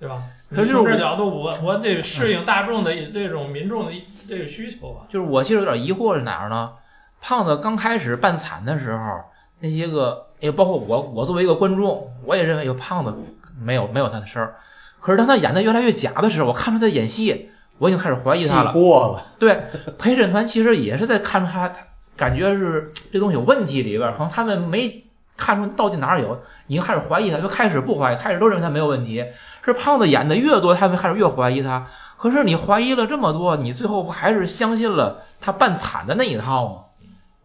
[0.00, 0.20] 对吧？
[0.50, 3.92] 可是从这我角度，我我得适应大众的这种民众的
[4.28, 5.06] 这个需求啊。
[5.08, 6.72] 就是我其实有点疑惑是哪儿呢？
[7.20, 9.20] 胖子刚开始办惨的时候，
[9.60, 13.14] 那些个也包括我，我作为一个观众，我也认为有胖子
[13.56, 14.56] 没有没有他的事儿。
[14.98, 18.72] 可是当他演的越来越假的时候，我看出他演戏，我已经开始怀疑他了。
[18.72, 19.62] 过了，对，
[19.96, 21.76] 陪审团其实也是在看出他，他
[22.16, 25.04] 感觉是这东西有问题里边儿，可能他们没
[25.36, 26.34] 看出到底哪儿有，
[26.66, 27.38] 已经开始怀疑他。
[27.38, 29.24] 就开始不怀疑，开始都认为他没有问题，
[29.62, 31.86] 是胖子演的越多，他们开始越怀疑他。
[32.16, 36.80] 可是你怀疑了这么多，你最后不还是相信了他扮惨的那一套吗？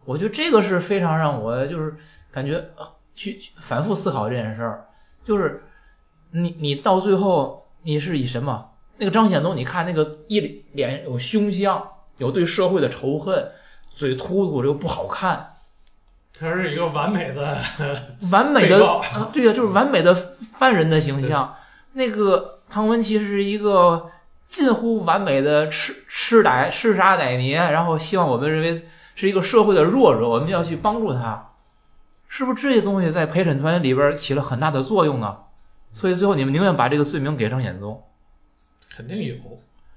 [0.04, 1.94] 我觉得这个是非常让我就是
[2.32, 2.64] 感觉
[3.14, 4.86] 去去反复思考这件事儿，
[5.24, 5.62] 就是
[6.32, 8.70] 你你到最后你是以什么？
[8.96, 10.40] 那个张显宗，你看那个一
[10.72, 11.82] 脸有凶相，
[12.18, 13.50] 有对社会的仇恨，
[13.94, 15.54] 嘴突突又不好看，
[16.40, 17.58] 他是一个完美的
[18.32, 21.54] 完美的啊，对呀，就是完美的犯人的形象。
[21.92, 24.10] 那个唐文琪是一个
[24.44, 28.82] 近乎完美的痴痴歹痴傻歹捏，然后希望我们认为
[29.14, 31.50] 是一个社会的弱者，我们要去帮助他，
[32.26, 35.36] 是不是这些东西在陪审团里边起了很大的作用呢？
[35.92, 38.02] 所以最后你们宁愿把这个罪名给张显宗，
[38.96, 39.34] 肯定有，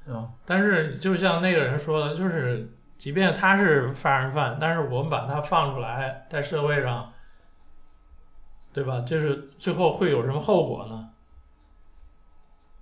[0.06, 0.28] 对吧？
[0.46, 2.68] 但是就像那个人说的，就是
[3.04, 7.12] 即便他是杀人犯，但是我们把他放出来，在社会上，
[8.72, 9.02] 对吧？
[9.06, 11.10] 就是最后会有什么后果呢？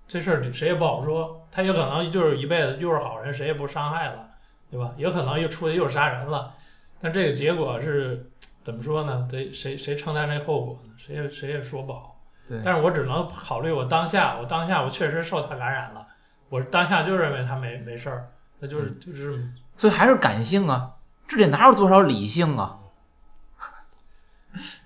[0.07, 4.29] 这事儿谁也不好说，他有可能就是一辈子又是好人，谁也不伤害了，
[4.69, 4.93] 对吧？
[4.95, 6.53] 有可能又出去又杀人了，
[7.01, 8.29] 但这个结果是
[8.63, 9.27] 怎么说呢？
[9.27, 10.93] 得谁谁承担这后果呢？
[10.99, 12.23] 谁也谁也说不好。
[12.47, 16.05] 对但是我只能考虑我当下，我当下我确实受他感染了，
[16.49, 18.29] 我当下就认为他没没事儿，
[18.60, 19.43] 那就是就是
[19.82, 22.78] 所以还是感性啊，这里哪有多少理性啊？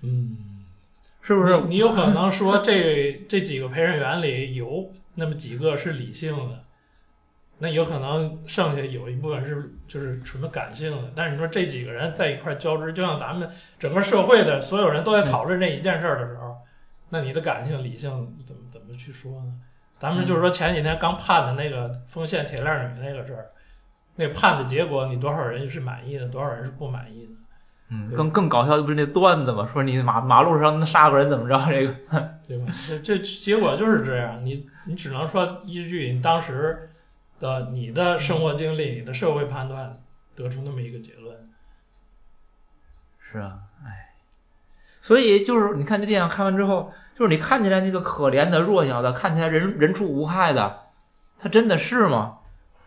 [0.00, 0.64] 嗯，
[1.20, 1.54] 是不是？
[1.64, 6.64] 你你有可能说这这几个陪审员里有那么几个是理性的，
[7.58, 11.12] 那有可能剩下有一部分是就是纯感性的。
[11.14, 13.46] 但是你说这几个人在一块儿交织，就像咱们
[13.78, 16.56] 整个社会的所有人都在讨论这一件事儿的时候，
[17.10, 18.10] 那你的感性理性
[18.46, 19.52] 怎么怎么去说呢？
[19.98, 23.50] 咱们就是说前几天刚判的那个丰县铁链女那个事儿，
[24.16, 27.32] 那判的结果，你多少人是满意的，多少人是不满意的？
[27.88, 29.68] 嗯，更更搞笑的不是那段子吗？
[29.72, 31.56] 说你马马路上杀个人怎么着？
[31.70, 31.94] 这个
[32.48, 32.66] 对吧？
[32.82, 36.90] 这这结果就是这样，你你只能说依据你当时
[37.38, 40.00] 的你的生活经历、你的社会判断
[40.34, 41.36] 得出那么一个结论。
[43.20, 44.14] 是啊，哎，
[45.00, 50.84] 所以就是你看这电影看完之后，就是你看起来那个可怜的、弱小的，看起来人人畜无害的，
[51.38, 52.38] 他真的是吗？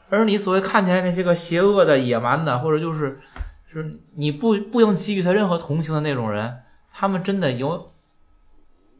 [0.10, 3.20] 而你所谓看起来那些个邪恶的、野蛮的，或者就是
[3.72, 6.60] 就是你不不应给予他任何同情的那种人，
[6.92, 7.92] 他们真的有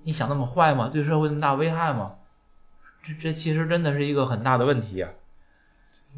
[0.04, 0.90] 你想那么坏吗？
[0.92, 2.14] 对社会那么大危害吗？
[3.04, 5.10] 这这其实真的是一个很大的问题啊！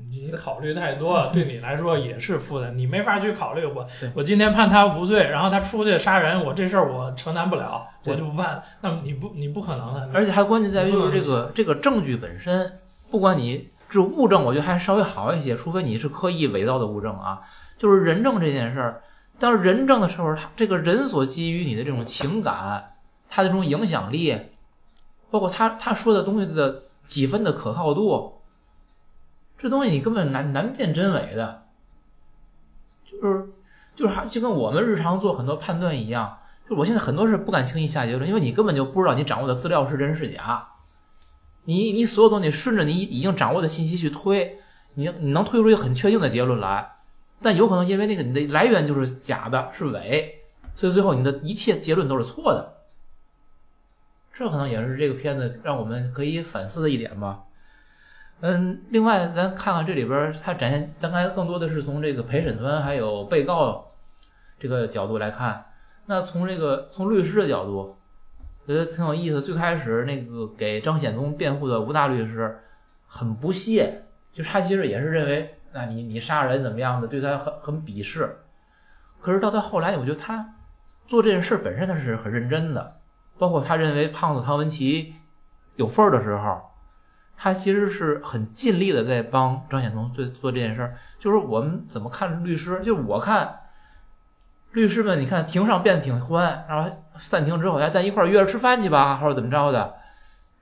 [0.10, 3.64] 你考虑太多，对你来说也是负担，你没法去考虑。
[3.66, 8.62] 我我今天判他无罪，然后他出去杀人，我这事儿我承担不了，我就不判。
[8.82, 12.74] 那么你不你不可能的，而且还关键在于就是这个这个证据本身，
[13.12, 17.42] 不管你是物证，我觉得还稍微好一些，除非你是刻意伪造的物证啊。
[17.78, 19.02] 就是人证这件事儿，
[19.40, 22.94] 当人证的时候，他这个人所基于你的这种情感，
[23.30, 24.40] 他的这种影响力，
[25.30, 28.42] 包括他他说的东西的几分的可靠度，
[29.58, 31.64] 这东西你根本难难辨真伪的。
[33.04, 33.50] 就是
[33.96, 36.38] 就是还就跟我们日常做很多判断一样，
[36.70, 40.68] 就我现在很多事不敢轻易下结论，因为你根本就不知道你掌握的资料是真是假。
[41.66, 44.60] 你你所有东西顺着你已经掌握的信息去推，
[44.96, 46.92] 你你能推出一个很确定的结论来，
[47.42, 50.42] 但有可能因为那个你的来源就是假的，是伪，
[50.76, 52.78] 所以最后你的一切结论都是错的。
[54.34, 57.44] 这可能也是这个片子让我们可以反思的一点吧。
[58.40, 63.92] 嗯，另外咱看看这里边，它展现，咱看更多的是从这个陪审团还有被告
[64.60, 65.66] 这个角度来看。
[66.08, 67.96] 那从这个从律师的角度，
[68.72, 69.42] 觉得挺有意思。
[69.42, 72.60] 最开始那个给张显宗辩护的吴大律师
[73.06, 78.38] 很不屑，就他其实也是认为，那你你杀人怎么样的，对他很很鄙视。
[79.20, 80.56] 可是到他后来，我觉得他
[81.06, 83.00] 做这件事本身他是很认真的，
[83.38, 85.14] 包括他认为胖子唐文琪
[85.76, 86.62] 有份儿的时候，
[87.36, 90.96] 他其实是很尽力的在帮张显宗做做这件事儿。
[91.20, 93.58] 就是我们怎么看律师，就是我看。
[94.72, 99.94] 律师们，你看庭上辩得挺欢，然后散庭之后，哎，咱一块儿约着吃饭去吧，或者怎么着的，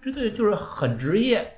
[0.02, 1.56] 这对就是很职业。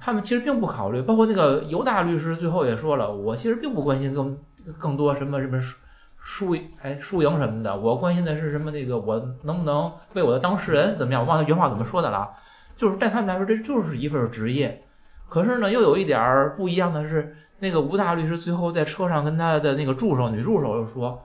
[0.00, 4.36] 他们其实并不考虑，包括那个犹大律师最后也说了，我其实并不关心更
[4.78, 5.76] 更多什么什么输
[6.18, 11.22] 输哎输赢什么的，我关心的是什么那个我能不能为我的当事人怎么样？
[11.22, 12.30] 我忘了原话怎么说的了，
[12.74, 14.82] 就是对他们来说，这就是一份职业。
[15.28, 21.22] 可是呢，又有一点儿不一样的是，那个吴大律师最后在车上跟他的那个助手女助手又说。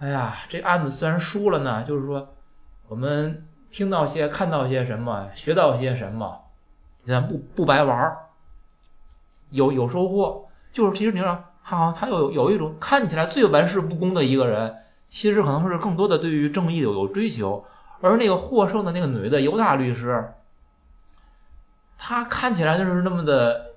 [0.00, 2.34] 哎呀，这案子虽然输了呢，就是说
[2.88, 6.46] 我们听到些、看到些什么，学到些什么，
[7.06, 8.16] 咱不不白玩儿，
[9.50, 10.48] 有有收获。
[10.72, 14.74] 就是其实你说，好，他有有一种看起来最玩世不恭的一个人，
[15.08, 17.62] 其实可能是更多的对于正义有有追求。
[18.00, 20.32] 而那个获胜的那个女的犹大律师，
[21.98, 23.74] 她看起来就是那么的，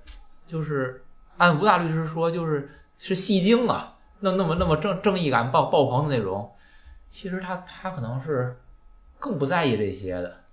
[0.47, 1.03] 就是
[1.35, 3.92] 按吴大律师说，就是是戏精啊。
[4.23, 6.49] 那那么那么正正义感爆爆棚的那种，
[7.09, 8.57] 其实他他可能是
[9.19, 10.45] 更不在意这些的。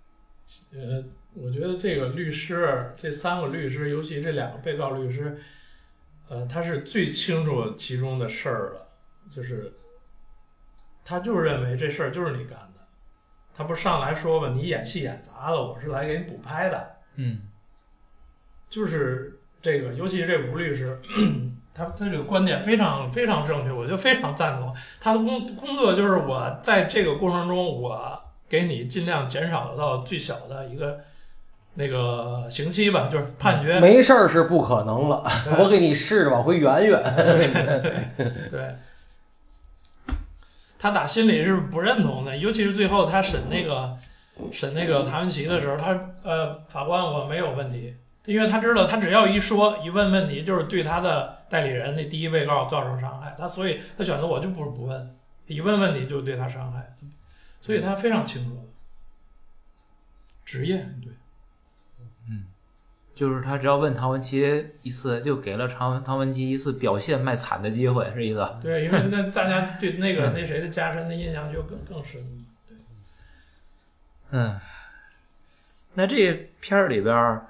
[0.72, 1.04] 呃，
[1.34, 5.38] 我觉得这个律师，这三个律师，尤其这两个被告律师，
[6.28, 8.88] 呃，他是最清楚其中的事儿了，
[9.32, 9.72] 就是
[11.04, 12.84] 他就是认为这事儿就是你干的，
[13.54, 17.42] 他不上来说吧，你演戏演砸了，我是来给你补拍的，嗯，
[18.68, 21.00] 就是这个，尤其是这吴律师。
[21.74, 24.74] 他他这个观点非常非常正确，我就非常赞同。
[25.00, 30.98] 他的工工作就是我在这个过程中，我给你尽量减少到最小的一个
[31.74, 33.78] 那个刑期吧，就是判决。
[33.78, 35.24] 没事儿是不可能了，
[35.58, 37.00] 我给你试着往回圆圆。
[38.50, 38.74] 对，
[40.78, 43.96] 他打心里是不认同的，尤其是最后他审那个
[44.52, 51.38] 审那个谭文琪的时候，他呃法官我没有问题，因为他知道他只要一说一问问题，就是对他的。
[51.50, 55.16] 代理人那第一被告造成伤害，他所以他选择我就不不问，
[55.48, 56.96] 一问问题就对他伤害，
[57.60, 58.70] 所以他非常清楚。
[60.44, 61.12] 职业对，
[62.28, 62.44] 嗯，
[63.16, 68.48] 就是他只要问唐文琪一次，就给了唐文唐文琪一次表现卖惨的机会，是意思？
[68.62, 72.44] 对，因为那 大家对那个那谁的加深的印象就更更深了。
[72.68, 72.76] 对，
[74.30, 74.60] 嗯，
[75.94, 77.44] 那这片儿里边儿。
[77.44, 77.49] 我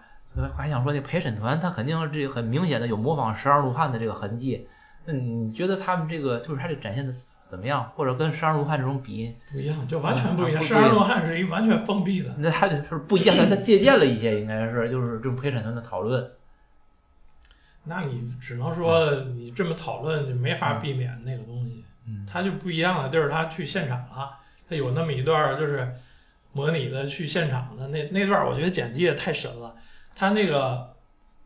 [0.56, 4.66] 还想说，那陪审团他肯定这很明显的有模仿《十二怒汉》的这个痕迹。
[5.04, 7.12] 那，你觉得他们这个就是他这展现的
[7.46, 7.90] 怎么样？
[7.96, 10.62] 或者跟《十二怒汉》这种比，不一样，就完全不一样。
[10.62, 16.30] 十二怒汉是一完全封闭的，那他就是 不一样，他他借鉴了一些，应该是就是这种陪审团的讨论。
[17.84, 21.84] 那你只能说你这么讨论就没法避免那个东西。
[22.06, 25.88] 嗯他就不一样的地儿，他去现场了，他有那么一段儿就是
[26.52, 29.74] 模拟的去现场的那那段，儿，我觉得剪辑也太神了。
[30.20, 30.94] 他那个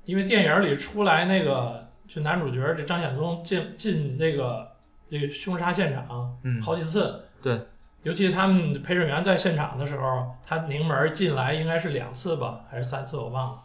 [0.05, 4.69] 因为电影里出来那个就男主角这张显宗进进那个
[5.09, 7.57] 这个凶杀现场嗯，好几次，对，
[8.03, 13.61] 尤其他们陪审员在现场的时候，他拧门进来应该是两次吧，还是三次我忘了。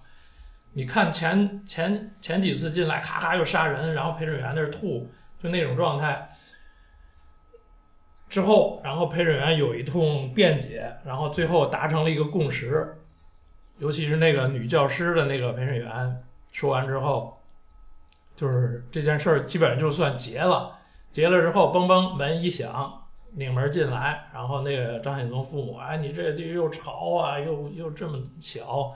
[0.73, 5.09] 你看前前前几次进来，咔咔又杀人，然后陪审员那是吐，
[5.41, 6.29] 就那种状态。
[8.27, 12.95] 之后，然后陪审员有一通辩解，然后最后达成了一个共识。
[13.79, 17.37] 尤其是那个女教师的那个陪审员说完之后，
[18.35, 20.77] 就是这件事儿基本上就算结了。
[21.11, 28.93] 结了之后，嘣嘣门一响，拧门进来，然后那个张显宗父母，哎，你这地又潮啊，又又这么小，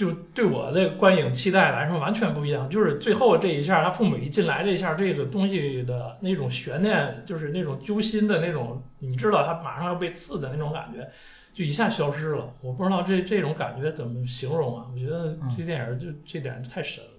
[0.00, 2.66] 就对我的观影期待来说完全不一样。
[2.70, 11.06] 就是最后这一下，他父母一进来这一下，这个东西的那种悬念，就是那种揪心的那种，你知道他马上要被刺的那种感觉，
[11.52, 12.50] 就一下消失了。
[12.62, 14.86] 我不知道这这种感觉怎么形容啊？
[14.90, 17.10] 我觉得这电影就这点太神了。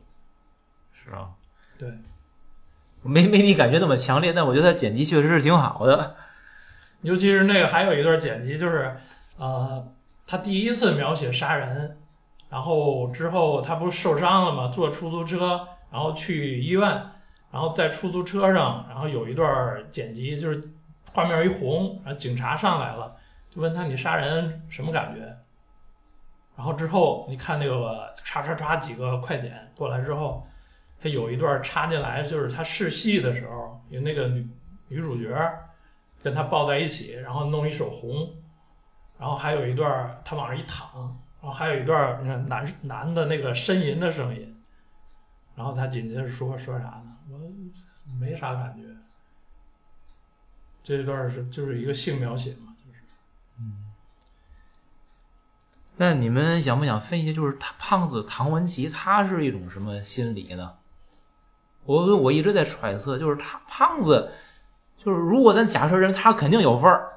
[0.91, 1.29] 是啊，
[1.77, 1.87] 对，
[3.03, 6.15] 没没你感觉那么强烈，但我觉得他剪辑确实是挺好的。
[7.03, 8.95] 尤其是那个还有一段剪辑，就是
[9.37, 9.87] 呃，
[10.25, 11.97] 他第一次描写杀人，
[12.51, 14.67] 然后之后他不是受伤了嘛？
[14.67, 16.81] 坐出租车，然后去医院，
[17.49, 20.61] 然后在出租车上，然后有一段剪辑，就是
[21.13, 23.15] 画面一红，然后警察上来了，
[23.49, 25.21] 就问他你杀人什么感觉？
[26.55, 30.45] 然后之后你看那个唰唰唰几个快点过来之后，
[31.01, 34.47] 他有一段插进来，就是他试戏的时候，有那个女
[34.89, 35.33] 女主角。
[36.23, 38.29] 跟他抱在一起，然后弄一手红，
[39.17, 44.61] 然后还有一段他往上一躺，然后还有一段你看男男的那个呻吟的声音，
[45.55, 47.17] 然后他紧接着说说啥呢？
[47.31, 47.39] 我
[48.19, 48.83] 没啥感觉。
[50.83, 52.99] 这一段是就是一个性描写嘛，就是
[53.59, 53.91] 嗯
[55.97, 60.77] 那你们想不想分析，就是他胖子唐文琪他是一种什么心理呢？
[61.85, 64.31] 我我一直在揣测，就是他胖子，
[64.97, 67.07] 就是如果咱假设人他肯定有份儿，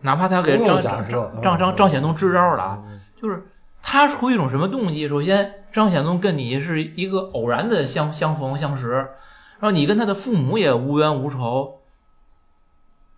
[0.00, 1.08] 哪怕他给张张
[1.42, 3.46] 张张张显东支招了啊，嗯就是
[3.80, 5.08] 他出于一种什么动机？
[5.08, 11.78] 首先，张显宗跟你是一个偶然的相相逢相识，然后你跟他的父母也无冤无仇，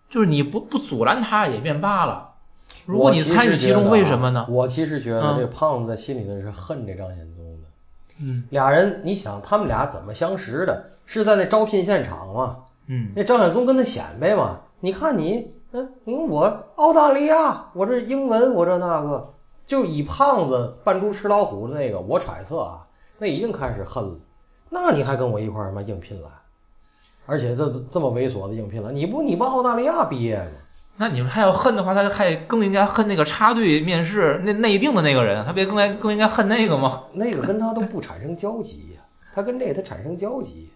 [0.07, 2.33] 就是你不不阻拦他也便罢了。
[2.85, 4.45] 如果你参与其中，为什么呢？
[4.47, 7.67] 我其实觉得嗯这胖子在心里头是恨这张显宗的。
[8.19, 10.85] 嗯俩人，你想他们俩怎么相识的？
[11.07, 12.57] 是在那招聘现场嘛？
[12.87, 16.45] 嗯那张显宗跟他显摆嘛，你看你，嗯，你看我
[16.75, 19.33] 澳大利亚，我这英文，我这那个，
[19.67, 22.85] 就以胖子扮猪吃老虎的那个，我揣测啊，
[23.17, 24.15] 那已经开始恨了。
[24.69, 26.29] 那你还跟我一块儿他妈应聘来，
[27.25, 30.51] 而且这这么猥琐的应聘了，你不你不澳大利亚毕业吗？
[30.97, 37.03] 那你们还要恨的话，他还更应该恨那个插队面试那内定的那个人，他别更该更应该恨那个吗？
[37.13, 39.01] 那个跟他都不产生交集呀，
[39.33, 40.69] 他跟这个他产生交集，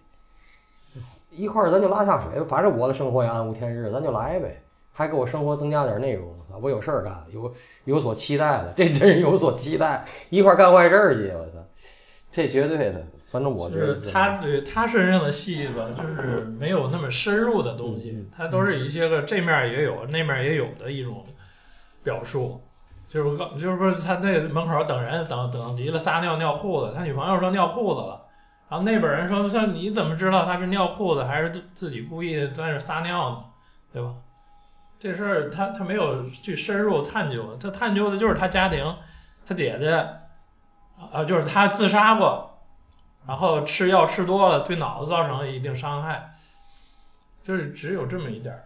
[1.30, 4.62] 一块儿咱就拉下水，反正我的生活也暗无天日，咱就来呗，
[5.00, 6.30] 还给我生活增加点内容，
[6.60, 7.50] 我有事儿干，有
[7.86, 11.66] 有所期待了，这真是有所期待，一块儿干坏事儿去，我操，
[12.30, 21.24] 这绝对的，反正我就是他对他身上的戏吧，就是没有那么深入的东西，他都是一些个这面也有那面也有的一种
[22.02, 22.60] 表述。
[23.08, 28.20] 就是刚就是不是他在门口等人等等急了撒尿尿裤子，他女朋友说尿裤子了，
[28.68, 33.36] 然后那边人说说你怎么知道他是尿裤子还是自自己故意在那撒尿呢？
[33.94, 34.14] 对吧？
[35.00, 38.84] 这事儿他他没有去深入探究，他探究的就是他家庭，
[39.46, 39.90] 他姐姐
[41.10, 42.60] 啊，就是他自杀过，
[43.26, 46.34] 然后吃药吃多了，对脑子造成了一定伤害，
[47.40, 48.64] 就是只有这么一点儿。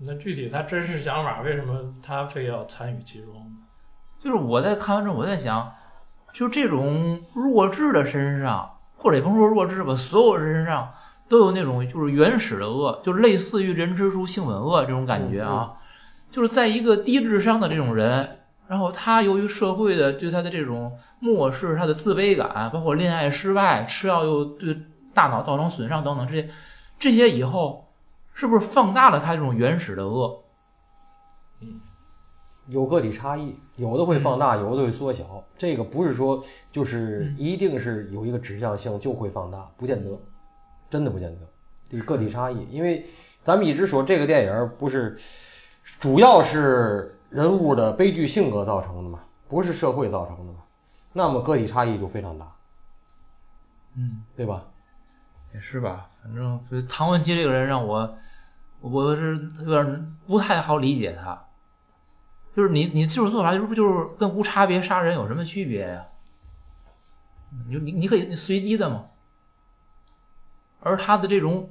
[0.00, 3.68] 那具体他真实想法，为什么他非要参与其中呢？
[4.18, 5.72] 就是我在看完之后，我在想，
[6.32, 10.92] 就这种弱智的身上，或者也不说弱智吧，所有人身上
[11.30, 15.72] 都有那种就是原始的恶，就类似于人之初性本恶这种感觉啊。
[16.28, 24.76] 就是在一个低智商的这种人，然后他由于社会的对他的这种漠视，他的自卑感，包括恋爱失败、吃药又对
[25.14, 26.48] 大脑造成损伤等等这些，
[26.98, 27.92] 这些以后
[28.34, 30.42] 是不是放大了他这种原始的恶？
[32.66, 35.24] 有个体差异，有的会放大，有的会缩小。
[35.56, 40.10] 这个不是说就是一定是有一个指向性就会放大，不见得，
[40.90, 41.48] 真的不见得。
[41.88, 42.68] 这个个体差异。
[42.70, 43.06] 因为
[43.42, 45.16] 咱们一直说这个电影不是
[45.98, 50.58] 主要是人物的悲剧性格造成的嘛，不是社会造成的嘛，
[51.12, 52.52] 那么个体差异就非常大，
[53.96, 54.64] 嗯，对吧？
[55.54, 56.08] 也是吧。
[56.22, 58.18] 反正就是唐文琪这个人让我，
[58.80, 61.46] 我是有点不太好理解他。
[62.54, 66.06] 就是你你这种做法，就是不就是跟无差别杀人有什么区别呀？
[67.68, 69.06] 你你你可以随机的嘛。
[70.80, 71.70] 而他的这种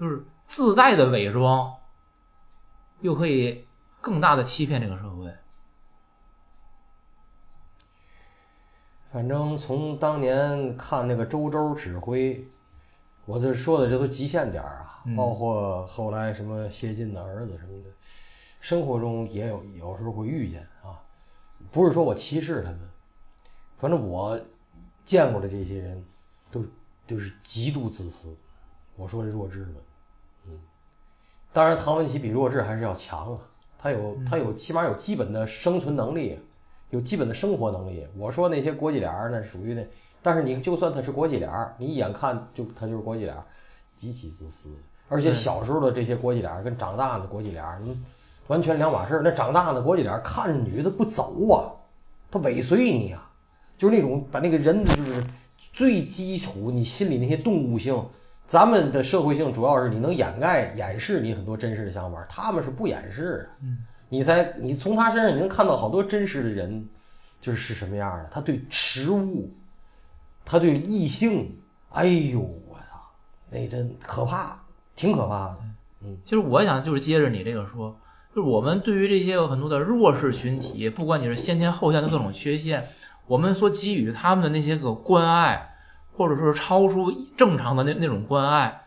[0.00, 1.74] 就是自带的伪装，
[3.00, 3.66] 又可以
[4.00, 5.32] 更大的欺骗这个社会。
[9.12, 12.46] 反正从当年看那个周周指挥，
[13.26, 17.90] 我这说的这都极限点儿啊，嗯包括后来什么谢晋的儿子什么的，
[18.60, 20.98] 生活中也有有时候会遇见啊。
[21.70, 22.80] 不是说我歧视他们，
[23.78, 24.38] 反正我
[25.04, 26.04] 见过的这些人，
[27.06, 28.34] 都都是极度自私。
[28.96, 29.74] 我说这弱智们，
[30.46, 30.58] 嗯，
[31.52, 33.38] 当然唐文琪比弱智还是要强啊，
[33.78, 36.38] 他有他有起码有基本的生存能力。
[36.90, 38.06] 有基本的生活能力。
[38.16, 39.84] 我说那些国际脸儿，那属于那，
[40.22, 43.42] 但是你就算他是国际脸儿，你一眼看就他就是国际脸儿，
[43.96, 44.70] 极其自私。
[45.08, 48.04] 而且小时候的这些国际脸儿跟长大的国际脸儿，嗯，
[48.46, 49.22] 完全两码事儿。
[49.24, 51.66] 那长大的国际脸儿看着女的不走啊，
[52.30, 53.28] 他尾随你啊、
[53.76, 55.24] 就是那种把那个人就是
[55.74, 58.02] 最基础你心里那些动物性。
[58.46, 63.66] 咱们的社会性主要是你能掩盖掩饰你很多真实的想法，他们是不掩饰的。
[64.10, 66.86] 你才你从他身上你能看到好多真实的人，
[67.40, 68.28] 就是是什么样的。
[68.30, 69.50] 他对食物，
[70.44, 71.58] 他对异性，
[71.88, 73.00] 哎呦我操，
[73.50, 74.62] 那真可怕，
[74.94, 75.58] 挺可怕的。
[76.02, 77.98] 嗯其实我想就是接着你这个说，
[78.36, 82.86] 就是我们对于这些有很多的弱势群体，不管你是先天后天的各种缺陷，
[83.26, 85.74] 我们所给予他们的那些个关爱，
[86.12, 88.82] 或者说是超出正常的那那种关爱，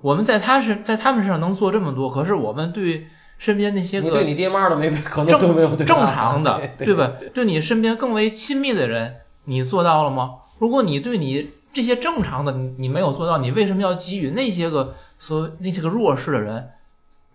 [0.00, 3.06] 我们在他身在他们身上能做这么多，可是我们对
[3.38, 7.12] 身边那些个你对你爹妈都没可能正都没有对正常的， 对对吧？
[7.34, 10.36] 对你身边更为亲密的人，你做到了吗？
[10.58, 16.70] 如果你对你这些正常的你你没有做到，你为什么要给予那些个所那些个弱势的人，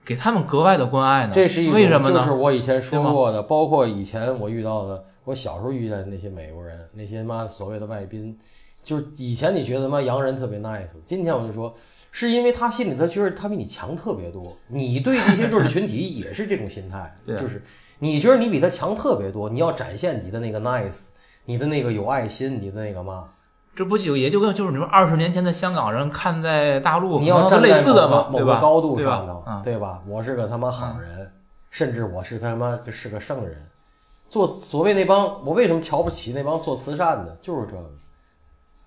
[0.05, 1.31] 给他们格外的关爱呢？
[1.33, 2.19] 这是一种，为什么呢？
[2.19, 8.35] 就是我以前说过的，包括以前我遇到的，我小时候遇见的那些美国人，那些妈所谓的外宾，
[8.81, 11.71] 就是以前你觉得妈洋人特别 nice，今天我就说，
[12.11, 17.61] 是因为他心里他觉得他比你强特别多，你对这些弱势群体也是这种心态， 对啊就是
[17.99, 21.09] 你觉得你比他强特别多，你要展现你的那个 nice，
[21.45, 23.29] 你的那个有爱心，你的那个嘛，
[23.75, 30.01] 这不就也就跟就是你说二十年前的香港人看在大陆你要站类似的嘛，某个高度上头，嗯，对吧？
[30.07, 31.31] 我是个他妈好人，
[31.69, 33.68] 甚至我是他妈是个圣人。
[34.29, 37.35] 做所谓那帮，我为什么瞧不起那帮做慈善的？
[37.41, 37.89] 就是这个，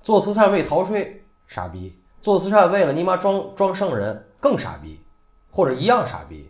[0.01, 5.01] 做慈善为逃税，傻逼；做慈善为了你妈装装圣人，更傻逼，
[5.51, 6.49] 或者一样傻逼。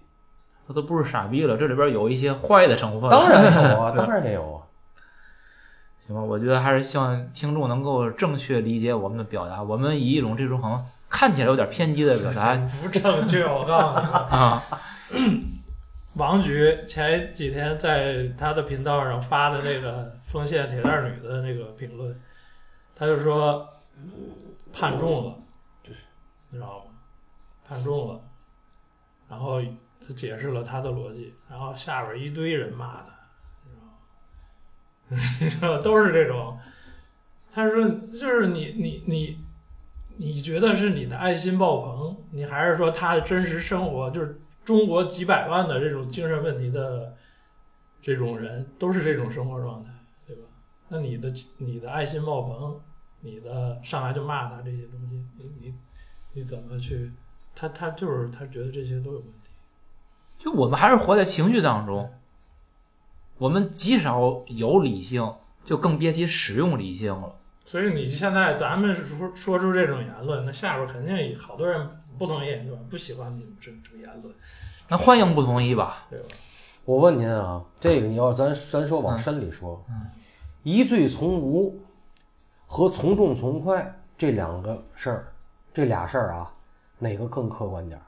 [0.69, 3.11] 他都不是傻逼了，这里边有一些坏的成分。
[3.11, 4.63] 当然有啊， 当然也有啊。
[6.07, 9.63] 行吧，我觉得还是希望听众能够正确理解我们的表达。
[9.63, 14.07] 我们以一种这种好像看起来有点偏激的表达不正确，我告诉你。
[14.07, 14.63] 啊，
[16.17, 22.21] 王局前几天在他的频道上发的那个丰县铁蛋女的那个评论，
[22.95, 23.67] 他就说
[24.73, 25.39] 判重了，
[25.83, 25.95] 对
[26.51, 26.93] 你知道吗？
[27.67, 28.21] 判重了，
[29.29, 29.63] 然后
[30.07, 33.13] 他解释了他的逻辑，然后下边一堆人骂他，
[33.65, 35.37] 你知道吗？
[35.41, 36.59] 你知道都是这种。
[37.55, 39.39] 他说就是你你你
[40.17, 47.17] 你觉得是你的爱心爆棚，你还是说他的真实生活就是中国几百万的这种精神问题的
[48.01, 49.91] 这种人都是这种生活状态，
[50.27, 50.43] 对吧？
[50.89, 52.81] 那你的你的爱心爆棚，
[53.21, 55.75] 你的上来就骂他这些东西，你你
[56.33, 57.13] 你怎么去？
[57.55, 59.51] 他他就是他觉得这些都有问题。
[60.39, 62.11] 就我们还是活在情绪当中，
[63.39, 67.37] 我们极少有理性，就更别提使用理性了。
[67.65, 71.89] 所以你现在咱们说说出这种言论，那下边肯定好多人
[72.19, 72.79] 不同意，对吧？
[72.91, 74.35] 不喜欢你们这这种言论，
[74.89, 76.07] 那欢迎不同意吧？
[76.11, 76.25] 对吧？
[76.85, 79.85] 我问您啊，这个你要咱咱说往深里说，
[80.63, 81.81] 疑罪从无
[82.67, 85.33] 和从重从快这两个事儿，
[85.73, 86.53] 这俩事儿啊，
[86.99, 88.03] 哪个更客观点儿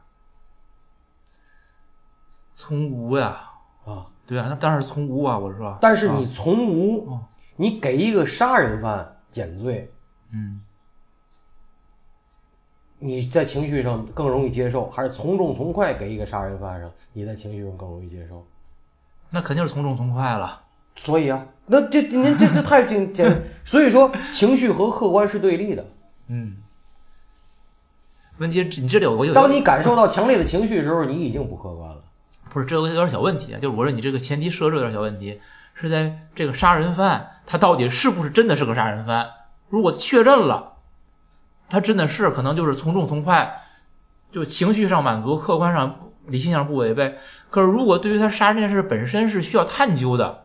[2.57, 3.51] 从无呀，
[3.85, 4.07] 啊？
[4.27, 5.77] 对啊，那当然是从无啊，我说。
[5.81, 7.25] 但是你从无哦，
[7.57, 9.93] 你给一个杀人犯减罪，
[10.33, 10.61] 嗯，
[13.07, 18.43] 你在情绪上更容易接受，还是从重从快给一个杀人犯上，你在情绪上更容易接受？
[19.31, 20.63] 那肯定是从重从快了。
[20.97, 25.85] 所以啊，那这您这这太简简， 所以说情绪和客观是对立的。
[26.29, 26.57] 嗯，
[28.39, 32.03] 问题你这里有个有当你感受到强烈的情绪的时候，你已经不客观了。
[32.49, 35.39] 不是这有点小问题啊，就是我说你这个前提设置有点小问题，
[35.75, 39.29] 是在这个杀人犯他到底是不是真的是个杀人犯？
[39.69, 40.74] 如果确认了，
[41.69, 43.62] 他真的是可能就是从重从快，
[44.31, 47.17] 就情绪上满足，客观上理性上不违背。
[47.51, 50.45] 可是如果对于他杀人这件事本身是需要探究的，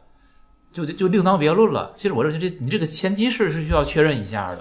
[0.71, 1.91] 就就另当别论了。
[1.95, 4.59] 其实我认为这你这个前提是是需要确认一下的。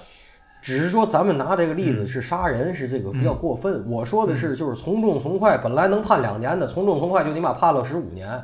[0.61, 3.89] 只是说咱们拿这个例子是杀人，是这个比较过分。
[3.89, 8.43] 我说的是就是从重从快，本来能判两年的，从重从快就你妈判了十五年，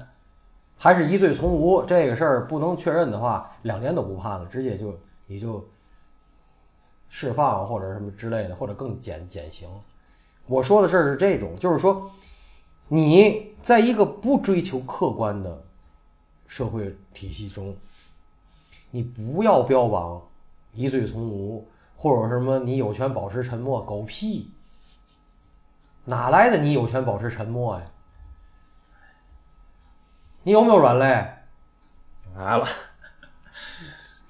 [0.79, 1.83] 还是疑罪从无。
[1.83, 4.97] 这个事儿不能确认的话，两年都不判了，直接就
[5.27, 5.67] 你就
[7.17, 9.69] 释放或者什么之类的，或者更减减刑。
[10.47, 12.11] 我说的事儿是这种，就是说
[12.89, 15.63] 你在一个不追求客观的
[16.49, 17.77] 社会体系中，
[18.91, 20.21] 你不要标榜
[20.73, 21.65] 疑罪从无。
[21.97, 23.81] 或者什么，你有权保持沉默？
[23.83, 24.51] 狗屁！
[26.05, 27.87] 哪来的你有权保持沉默呀？
[30.43, 31.07] 你有没有软肋？
[32.37, 32.67] 来了，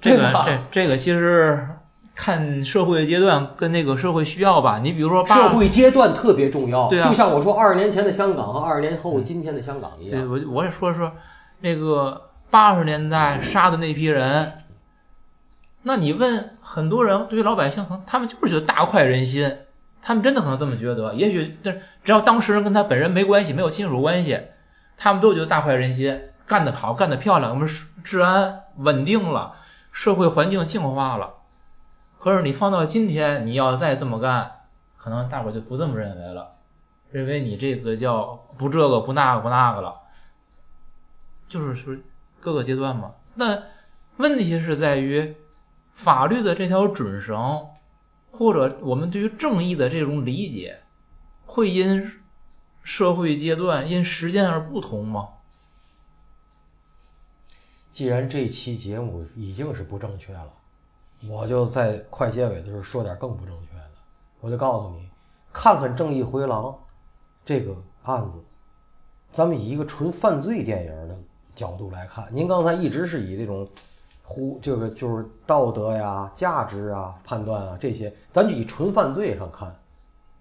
[0.00, 1.68] 这个这这个其实
[2.14, 4.78] 看社会阶段跟那个社会需要吧。
[4.82, 10.28] 你比如说，社会阶段特别重要，对啊就像我说二十年前的香港和二十年后今天的香港一对样。
[10.28, 11.10] 我我也说说
[11.60, 14.52] 那个八十年代杀的那批人，
[15.82, 19.58] 那你问很多人，对于老百姓，可能他们就是觉得大快人心，
[20.00, 21.12] 他们真的可能这么觉得。
[21.14, 21.72] 也许这
[22.04, 24.40] 只要当事人跟他本人没关系，没有亲属关系，
[24.96, 29.54] 他们都觉得大快人心，干得好，干得漂亮，我们治治安稳定了，
[29.90, 31.28] 社会环境净化了。
[32.24, 34.50] 可是你放到今天，你要再这么干，
[34.96, 36.56] 可能大伙就不这么认为了，
[37.10, 39.94] 认为你这个叫不这个不那个不那个了。
[41.50, 41.94] 就是说
[42.40, 43.12] 各个阶段嘛。
[43.34, 43.64] 那
[44.16, 45.36] 问题是在于
[45.92, 47.68] 法律的这条准绳，
[48.30, 50.80] 或者我们对于正义的这种理解，
[51.44, 52.10] 会因
[52.82, 55.28] 社会阶段、因时间而不同吗？
[57.90, 60.50] 既然这期节目已经是不正确了，
[61.28, 63.84] 我就在快结尾的时候说点更不正确的。
[64.40, 65.08] 我就告诉你，
[65.52, 66.64] 看看《正义回廊》
[67.44, 68.38] 这个案子，
[69.32, 71.16] 咱们以一个纯犯罪电影的
[71.54, 73.66] 角度来看，您刚才一直是以这种
[74.22, 79.74] 呼这个就是道德呀、价值啊、判断啊这些，咱就以纯犯罪上看。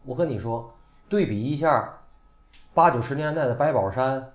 [0.04, 0.70] 我跟你说，
[1.08, 1.94] 对比一下
[2.74, 4.34] 八九十年代的白宝山、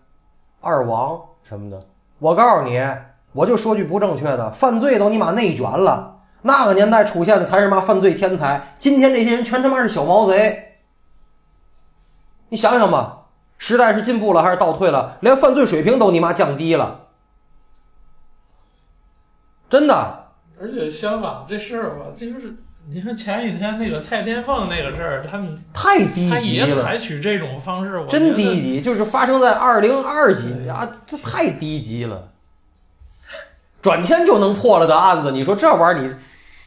[0.61, 1.87] 二王什么的，
[2.19, 2.81] 我告诉你，
[3.33, 6.18] 我就说句不正确的，犯罪都你妈内卷了。
[6.43, 10.77] 那个年代出现的才是嘛犯罪天才，今天这些人全他妈是小毛贼。
[12.51, 13.27] 你想想吧，
[13.59, 15.19] 时代是进步了还是倒退了？
[15.21, 17.09] 连犯罪水平都你妈降低了，
[19.69, 20.29] 真的。
[20.61, 22.57] 而且香港这事儿吧，就是
[22.89, 32.31] 你说前几天那个蔡天凤那个事儿，他们太低他也级了，采取这种方式，我真低级，就是发生在二零二几年啊，这太低级了。
[33.81, 36.19] 转天就能破了的案子，你说这玩意儿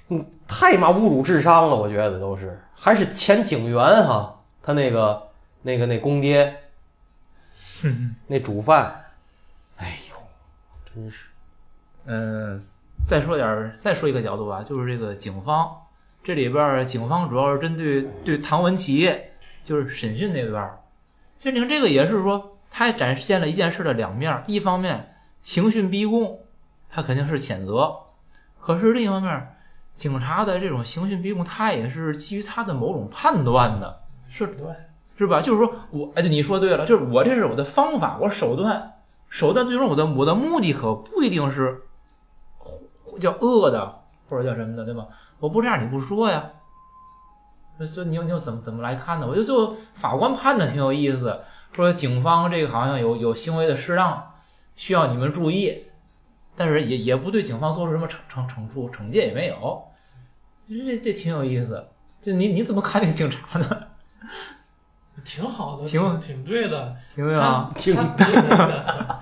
[0.07, 5.29] 你，你太妈侮辱智商了，我觉得都是，还是前警员哈，他那个
[5.61, 6.55] 那个那公爹，
[8.27, 9.03] 那主犯，
[9.77, 10.15] 哎呦，
[10.93, 11.25] 真是，
[12.05, 12.61] 嗯，
[13.05, 15.69] 再说点儿，再说一个角度吧，就是这个警方
[16.23, 19.11] 这里边儿，警方主要是针对对唐文琪，
[19.63, 20.79] 就是审讯那边儿。
[21.37, 26.39] 其实你看这个也是说，他展现了一件事的两面儿，一方面刑讯逼供，
[26.91, 27.95] 他肯定是谴责，
[28.59, 29.55] 可是另一方面，
[29.95, 34.67] 警察的这种刑讯逼供，他也是基于他的某种判断的，是对，
[35.17, 35.41] 是吧？
[35.41, 38.93] 就是说我，哎，对，你说对了，就是我这是我的方法，我手段，
[39.29, 41.83] 手段最终我的我的目的可不一定是
[43.19, 45.07] 叫恶的或者叫什么的，对吧？
[45.39, 46.51] 我不这样你不说呀，
[47.85, 49.25] 所以你又你又怎么怎么来看呢？
[49.27, 51.39] 我觉得最后法官判的挺有意思，
[51.71, 54.33] 说警方这个好像有有行为的失当，
[54.75, 55.85] 需要你们注意，
[56.63, 59.83] 但是也也不对警方做出什么惩惩惩处惩戒也没有，
[60.69, 61.83] 这这挺有意思。
[62.21, 63.87] 就你你怎么看那个警察呢？
[65.25, 67.71] 挺好的，挺挺挺对的，听没有啊？
[67.75, 69.17] 挺对的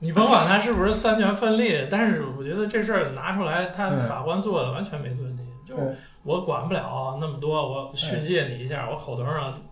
[0.00, 5.44] 你甭管他是不是三权分立，但是我觉得这事儿拿出来，他嗯法官做的完全没问题。
[5.64, 9.62] 就是我管不了那么多，我训诫你一下，我口头上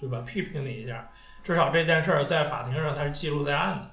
[0.00, 1.08] 对吧批评你一下，
[1.44, 3.90] 至少这件事儿在法庭上它是记录在案的。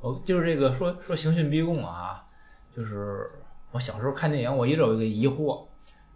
[0.00, 2.24] 我就是这个说说刑讯逼供啊，
[2.74, 3.30] 就是
[3.70, 5.66] 我小时候看电影，我一直有一个疑惑，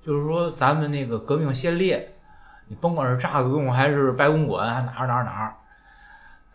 [0.03, 2.11] 就是说咱们那个革命先烈，
[2.69, 5.57] 你甭管是炸子洞还是白公馆，还哪儿哪儿哪儿，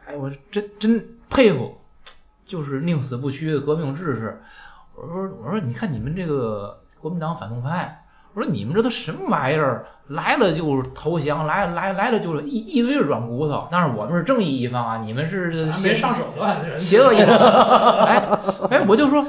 [0.06, 1.78] 哎，我真真佩服，
[2.46, 4.42] 就是宁死不屈的革命志士。
[4.96, 8.04] 我说我说你看你们这个国民党反动派，
[8.40, 9.86] 我我说你们这都什么玩意儿？
[10.08, 13.68] 来了就是投降，来来来了就是一一堆软骨头。
[13.70, 17.36] 但是我们是正义一方啊，你们是咱邪没上手段，邪恶一方。
[18.06, 18.24] 哎
[18.72, 19.26] 哎，我就说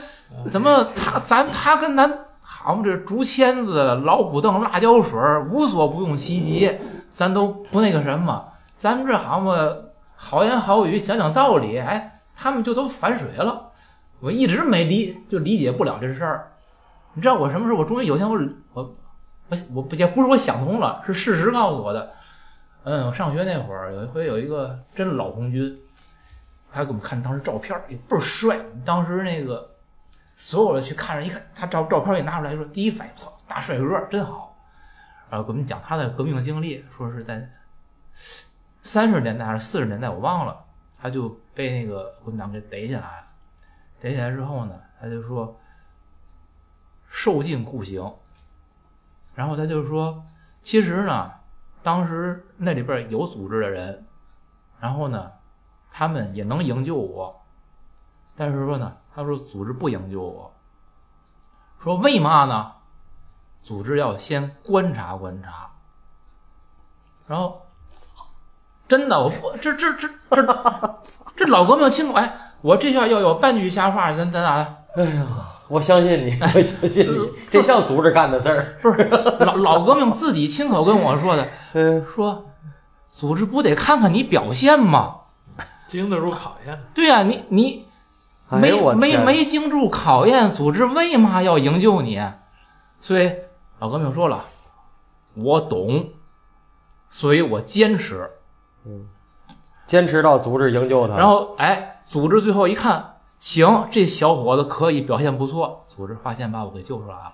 [0.49, 5.19] 怎么他咱他跟咱好嘛这竹签子、老虎凳、辣椒水
[5.51, 6.71] 无所不用其极，
[7.11, 8.45] 咱都不那个什么。
[8.77, 9.57] 咱们这好嘛
[10.15, 13.71] 好言好语讲讲道理，哎，他们就都反水了。
[14.21, 16.47] 我一直没理就理解不了这事儿。
[17.15, 17.79] 你知道我什么时候？
[17.79, 18.39] 我终于有一天我
[18.73, 18.97] 我
[19.49, 22.13] 我我不也不是我想通了，是事实告诉我的。
[22.85, 25.79] 嗯，我上学那会儿有一回有一个真老红军，
[26.71, 28.59] 还给我们看当时照片，也倍儿帅。
[28.85, 29.77] 当时那个
[30.35, 34.57] 所有的去看着一看，他照照片一拿出来说，第一反应操，大帅哥真好。
[35.29, 37.47] 然后给我们讲他的革命经历，说是在
[38.83, 40.57] 三十年代还是四十年代，我忘了，
[40.99, 43.27] 他就被那个国民党给逮起来了。
[44.01, 45.60] 逮起来之后呢，他就说
[47.13, 48.15] 受尽酷刑，
[49.35, 50.25] 然后他就说，
[50.63, 51.31] 其实呢，
[51.83, 54.07] 当时那里边有组织的人，
[54.79, 55.31] 然后呢，
[55.91, 57.45] 他们也能营救我，
[58.37, 60.55] 但是说呢，他说组织不营救我，
[61.81, 62.73] 说为嘛呢？
[63.61, 65.69] 组织要先观察观察，
[67.27, 67.61] 然后
[68.87, 71.03] 真的，我不这这这这
[71.37, 75.27] 这老革命亲口哎，我这下要有半句瞎话，咱咱俩哎呀。
[75.71, 78.77] 我相信你， 我相信你，这像组织干的事儿。
[78.83, 82.47] 不是老老革命自己亲口跟我说的， 嗯，说
[83.09, 85.15] 组织不得看看你表现吗？
[85.87, 86.77] 经得住考验。
[86.93, 87.87] 对呀、你你
[88.49, 92.21] 没、没没经住考验，组织为嘛要营救你？
[93.01, 93.31] 所以
[93.79, 94.45] 老革命说了，
[95.35, 96.11] 我懂，
[97.11, 98.29] 所以我坚持。
[99.87, 101.17] 坚持到组织营救他。
[101.17, 107.33] 然后哎，组织最后一看，行，这小伙子可以，表现不错，组织发现把我给救出来了。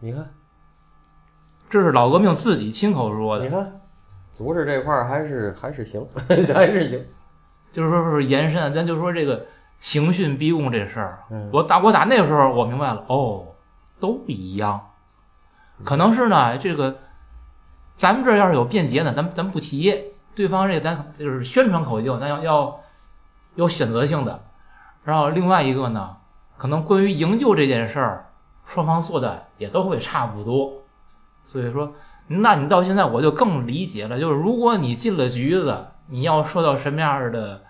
[0.00, 0.34] 你看，
[1.70, 3.80] 这是老革命自己亲口说的你，看，
[4.32, 7.02] 组织这块儿还是还是行， 还是行。
[7.72, 9.46] 就是说是延伸，咱就说这个
[9.78, 13.46] 刑讯逼供这事儿，嗯我打我打那个时候我明白了，哦，
[14.00, 14.90] 都一样，
[15.84, 16.98] 可能是呢，这个
[17.94, 22.80] 咱们这要是有便捷呢，咱咱不提，对方这个咱就是宣传口径，咱要要
[23.54, 24.44] 有选择性的，
[25.04, 26.16] 然后另外一个呢，
[26.56, 28.30] 可能关于营救这件事儿，
[28.64, 30.72] 双方做的也都会差不多，
[31.44, 31.92] 所以说，
[32.28, 37.62] 那你到现在我就更理解了，就是如果你进了局子，你要受到什么样的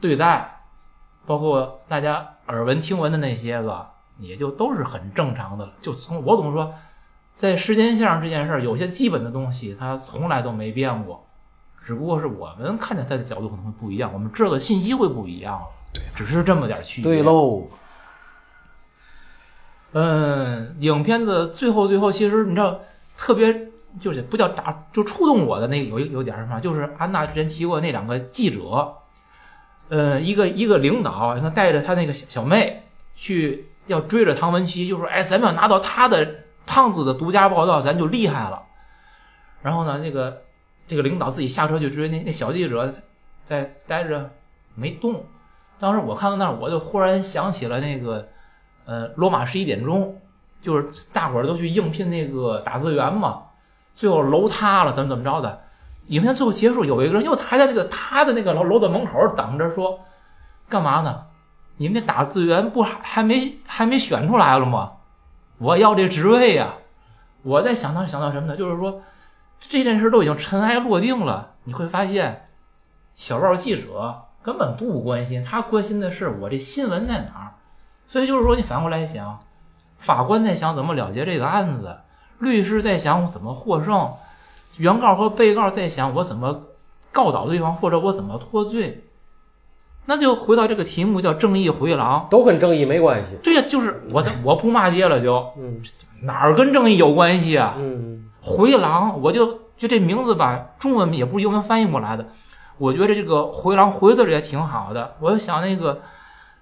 [0.00, 0.60] 对待，
[1.26, 3.86] 包括大家耳闻听闻的那些个，
[4.18, 5.72] 也就都是很正常的了。
[5.82, 6.72] 就从我总说，
[7.30, 11.26] 在时间线上这件事儿，有些基本的东西它从来都没变过，
[11.84, 15.66] 只不过是我们看见它的角度可能会不一样，我们知道的信息会不一样了，
[16.14, 17.10] 只是这么点区别。
[17.10, 17.68] 对喽，
[19.92, 22.80] 嗯，影片的最后最后，其实你知道，
[23.16, 23.68] 特别
[24.00, 28.94] 就是不叫打，就触动我的那有一有点什么，就是安娜之前提过那两个记者，
[29.88, 32.82] 呃，一个一个领导，他带着他那个小小妹
[33.14, 36.26] 去要追着唐文琪，就说：“哎，咱们要拿到他的
[36.64, 38.62] 胖子的独家报道，咱就厉害了。”
[39.60, 40.42] 然后呢，那个
[40.88, 42.90] 这个领导自己下车去追，那那小记者
[43.44, 44.30] 在待着
[44.74, 45.24] 没动。
[45.82, 48.28] 当时我看到那儿，我就忽然想起了那个。
[48.84, 50.20] 呃，罗马十一点钟，
[50.60, 53.44] 就是大伙儿都去应聘那个打字员嘛，
[53.94, 55.60] 最后楼塌了，怎么怎么着的。
[56.06, 60.00] 影片最后结束，有一个人又还在那个他的那个楼楼的门口等着，说
[60.68, 61.26] 干嘛呢？
[61.76, 64.94] 你们那打字员不还还没还没选出来了吗？
[65.58, 66.74] 我要这职位呀、
[67.42, 68.56] 我在想到想到什么呢？
[68.56, 69.00] 就是说
[69.60, 72.48] 这件事都已经尘埃落定了，你会发现
[73.14, 77.54] 小报记者根本不关心，他关心的是我这新闻在哪儿。
[78.06, 79.38] 所以就是说，你反过来想，
[79.98, 81.96] 法官在想怎么了结这个案子，
[82.38, 84.08] 律师在想我怎么获胜，
[84.76, 86.60] 原告和被告在想我怎么
[87.10, 89.04] 告倒对方，或者我怎么脱罪。
[90.04, 92.26] 那就回到这个题目，叫正义回廊。
[92.28, 93.36] 都跟正义没关系。
[93.42, 95.80] 对呀、就是我 我不骂街了就，嗯
[96.22, 97.74] 哪儿跟正义有关系啊？
[97.78, 102.26] 嗯，回廊，我就就这名字吧，中文也不是英文翻译过来的，
[102.82, 105.14] 我觉得这个回廊回字儿也挺好的。
[105.20, 106.00] 我就想那个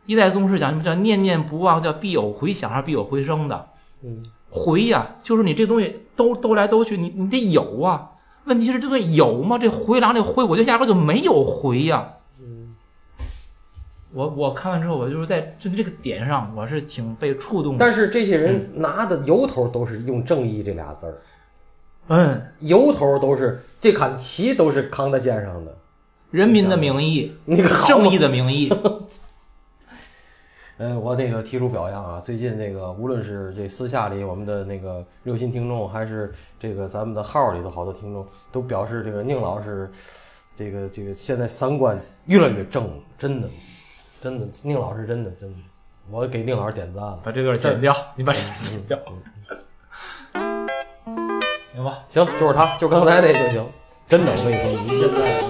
[0.04, 3.68] 一代宗师讲什么叫念念不忘，叫必有回响还是必有回声的。
[4.02, 8.10] 嗯，回呀、就是你这东西兜兜来兜去，你你得有啊。
[8.44, 9.56] 问题是这东西有吗？
[9.56, 12.74] 这回廊这回，我就压根就没有回呀、嗯，
[14.12, 17.78] 我我看完之后，我就是在就这个点上，我是挺被触动的。
[17.78, 21.14] 但是这些人拿的由头都是用“正义”这俩字儿，
[22.08, 25.74] 嗯，由头都是这杆旗都是扛在肩上的。
[26.31, 28.72] 人民的名义，那个好正义的名义，
[30.78, 39.91] 呃，我那个提出表扬啊，最近那个无论是这私下里我们的那个热心听众，还是这个咱们的号里头好多听众，都表示这个宁老师，
[40.55, 43.51] 这个这个现在三观越来越正，真的，
[44.20, 45.57] 真的，宁老师真的真的，
[46.11, 47.18] 我给宁老师点赞了。
[47.24, 48.97] 把这个剪掉，你把这个剪掉，
[51.74, 52.05] 行吧？
[52.09, 53.66] 行，就是他，就刚才那就行。
[54.09, 55.49] 真的，我跟你说，你现在。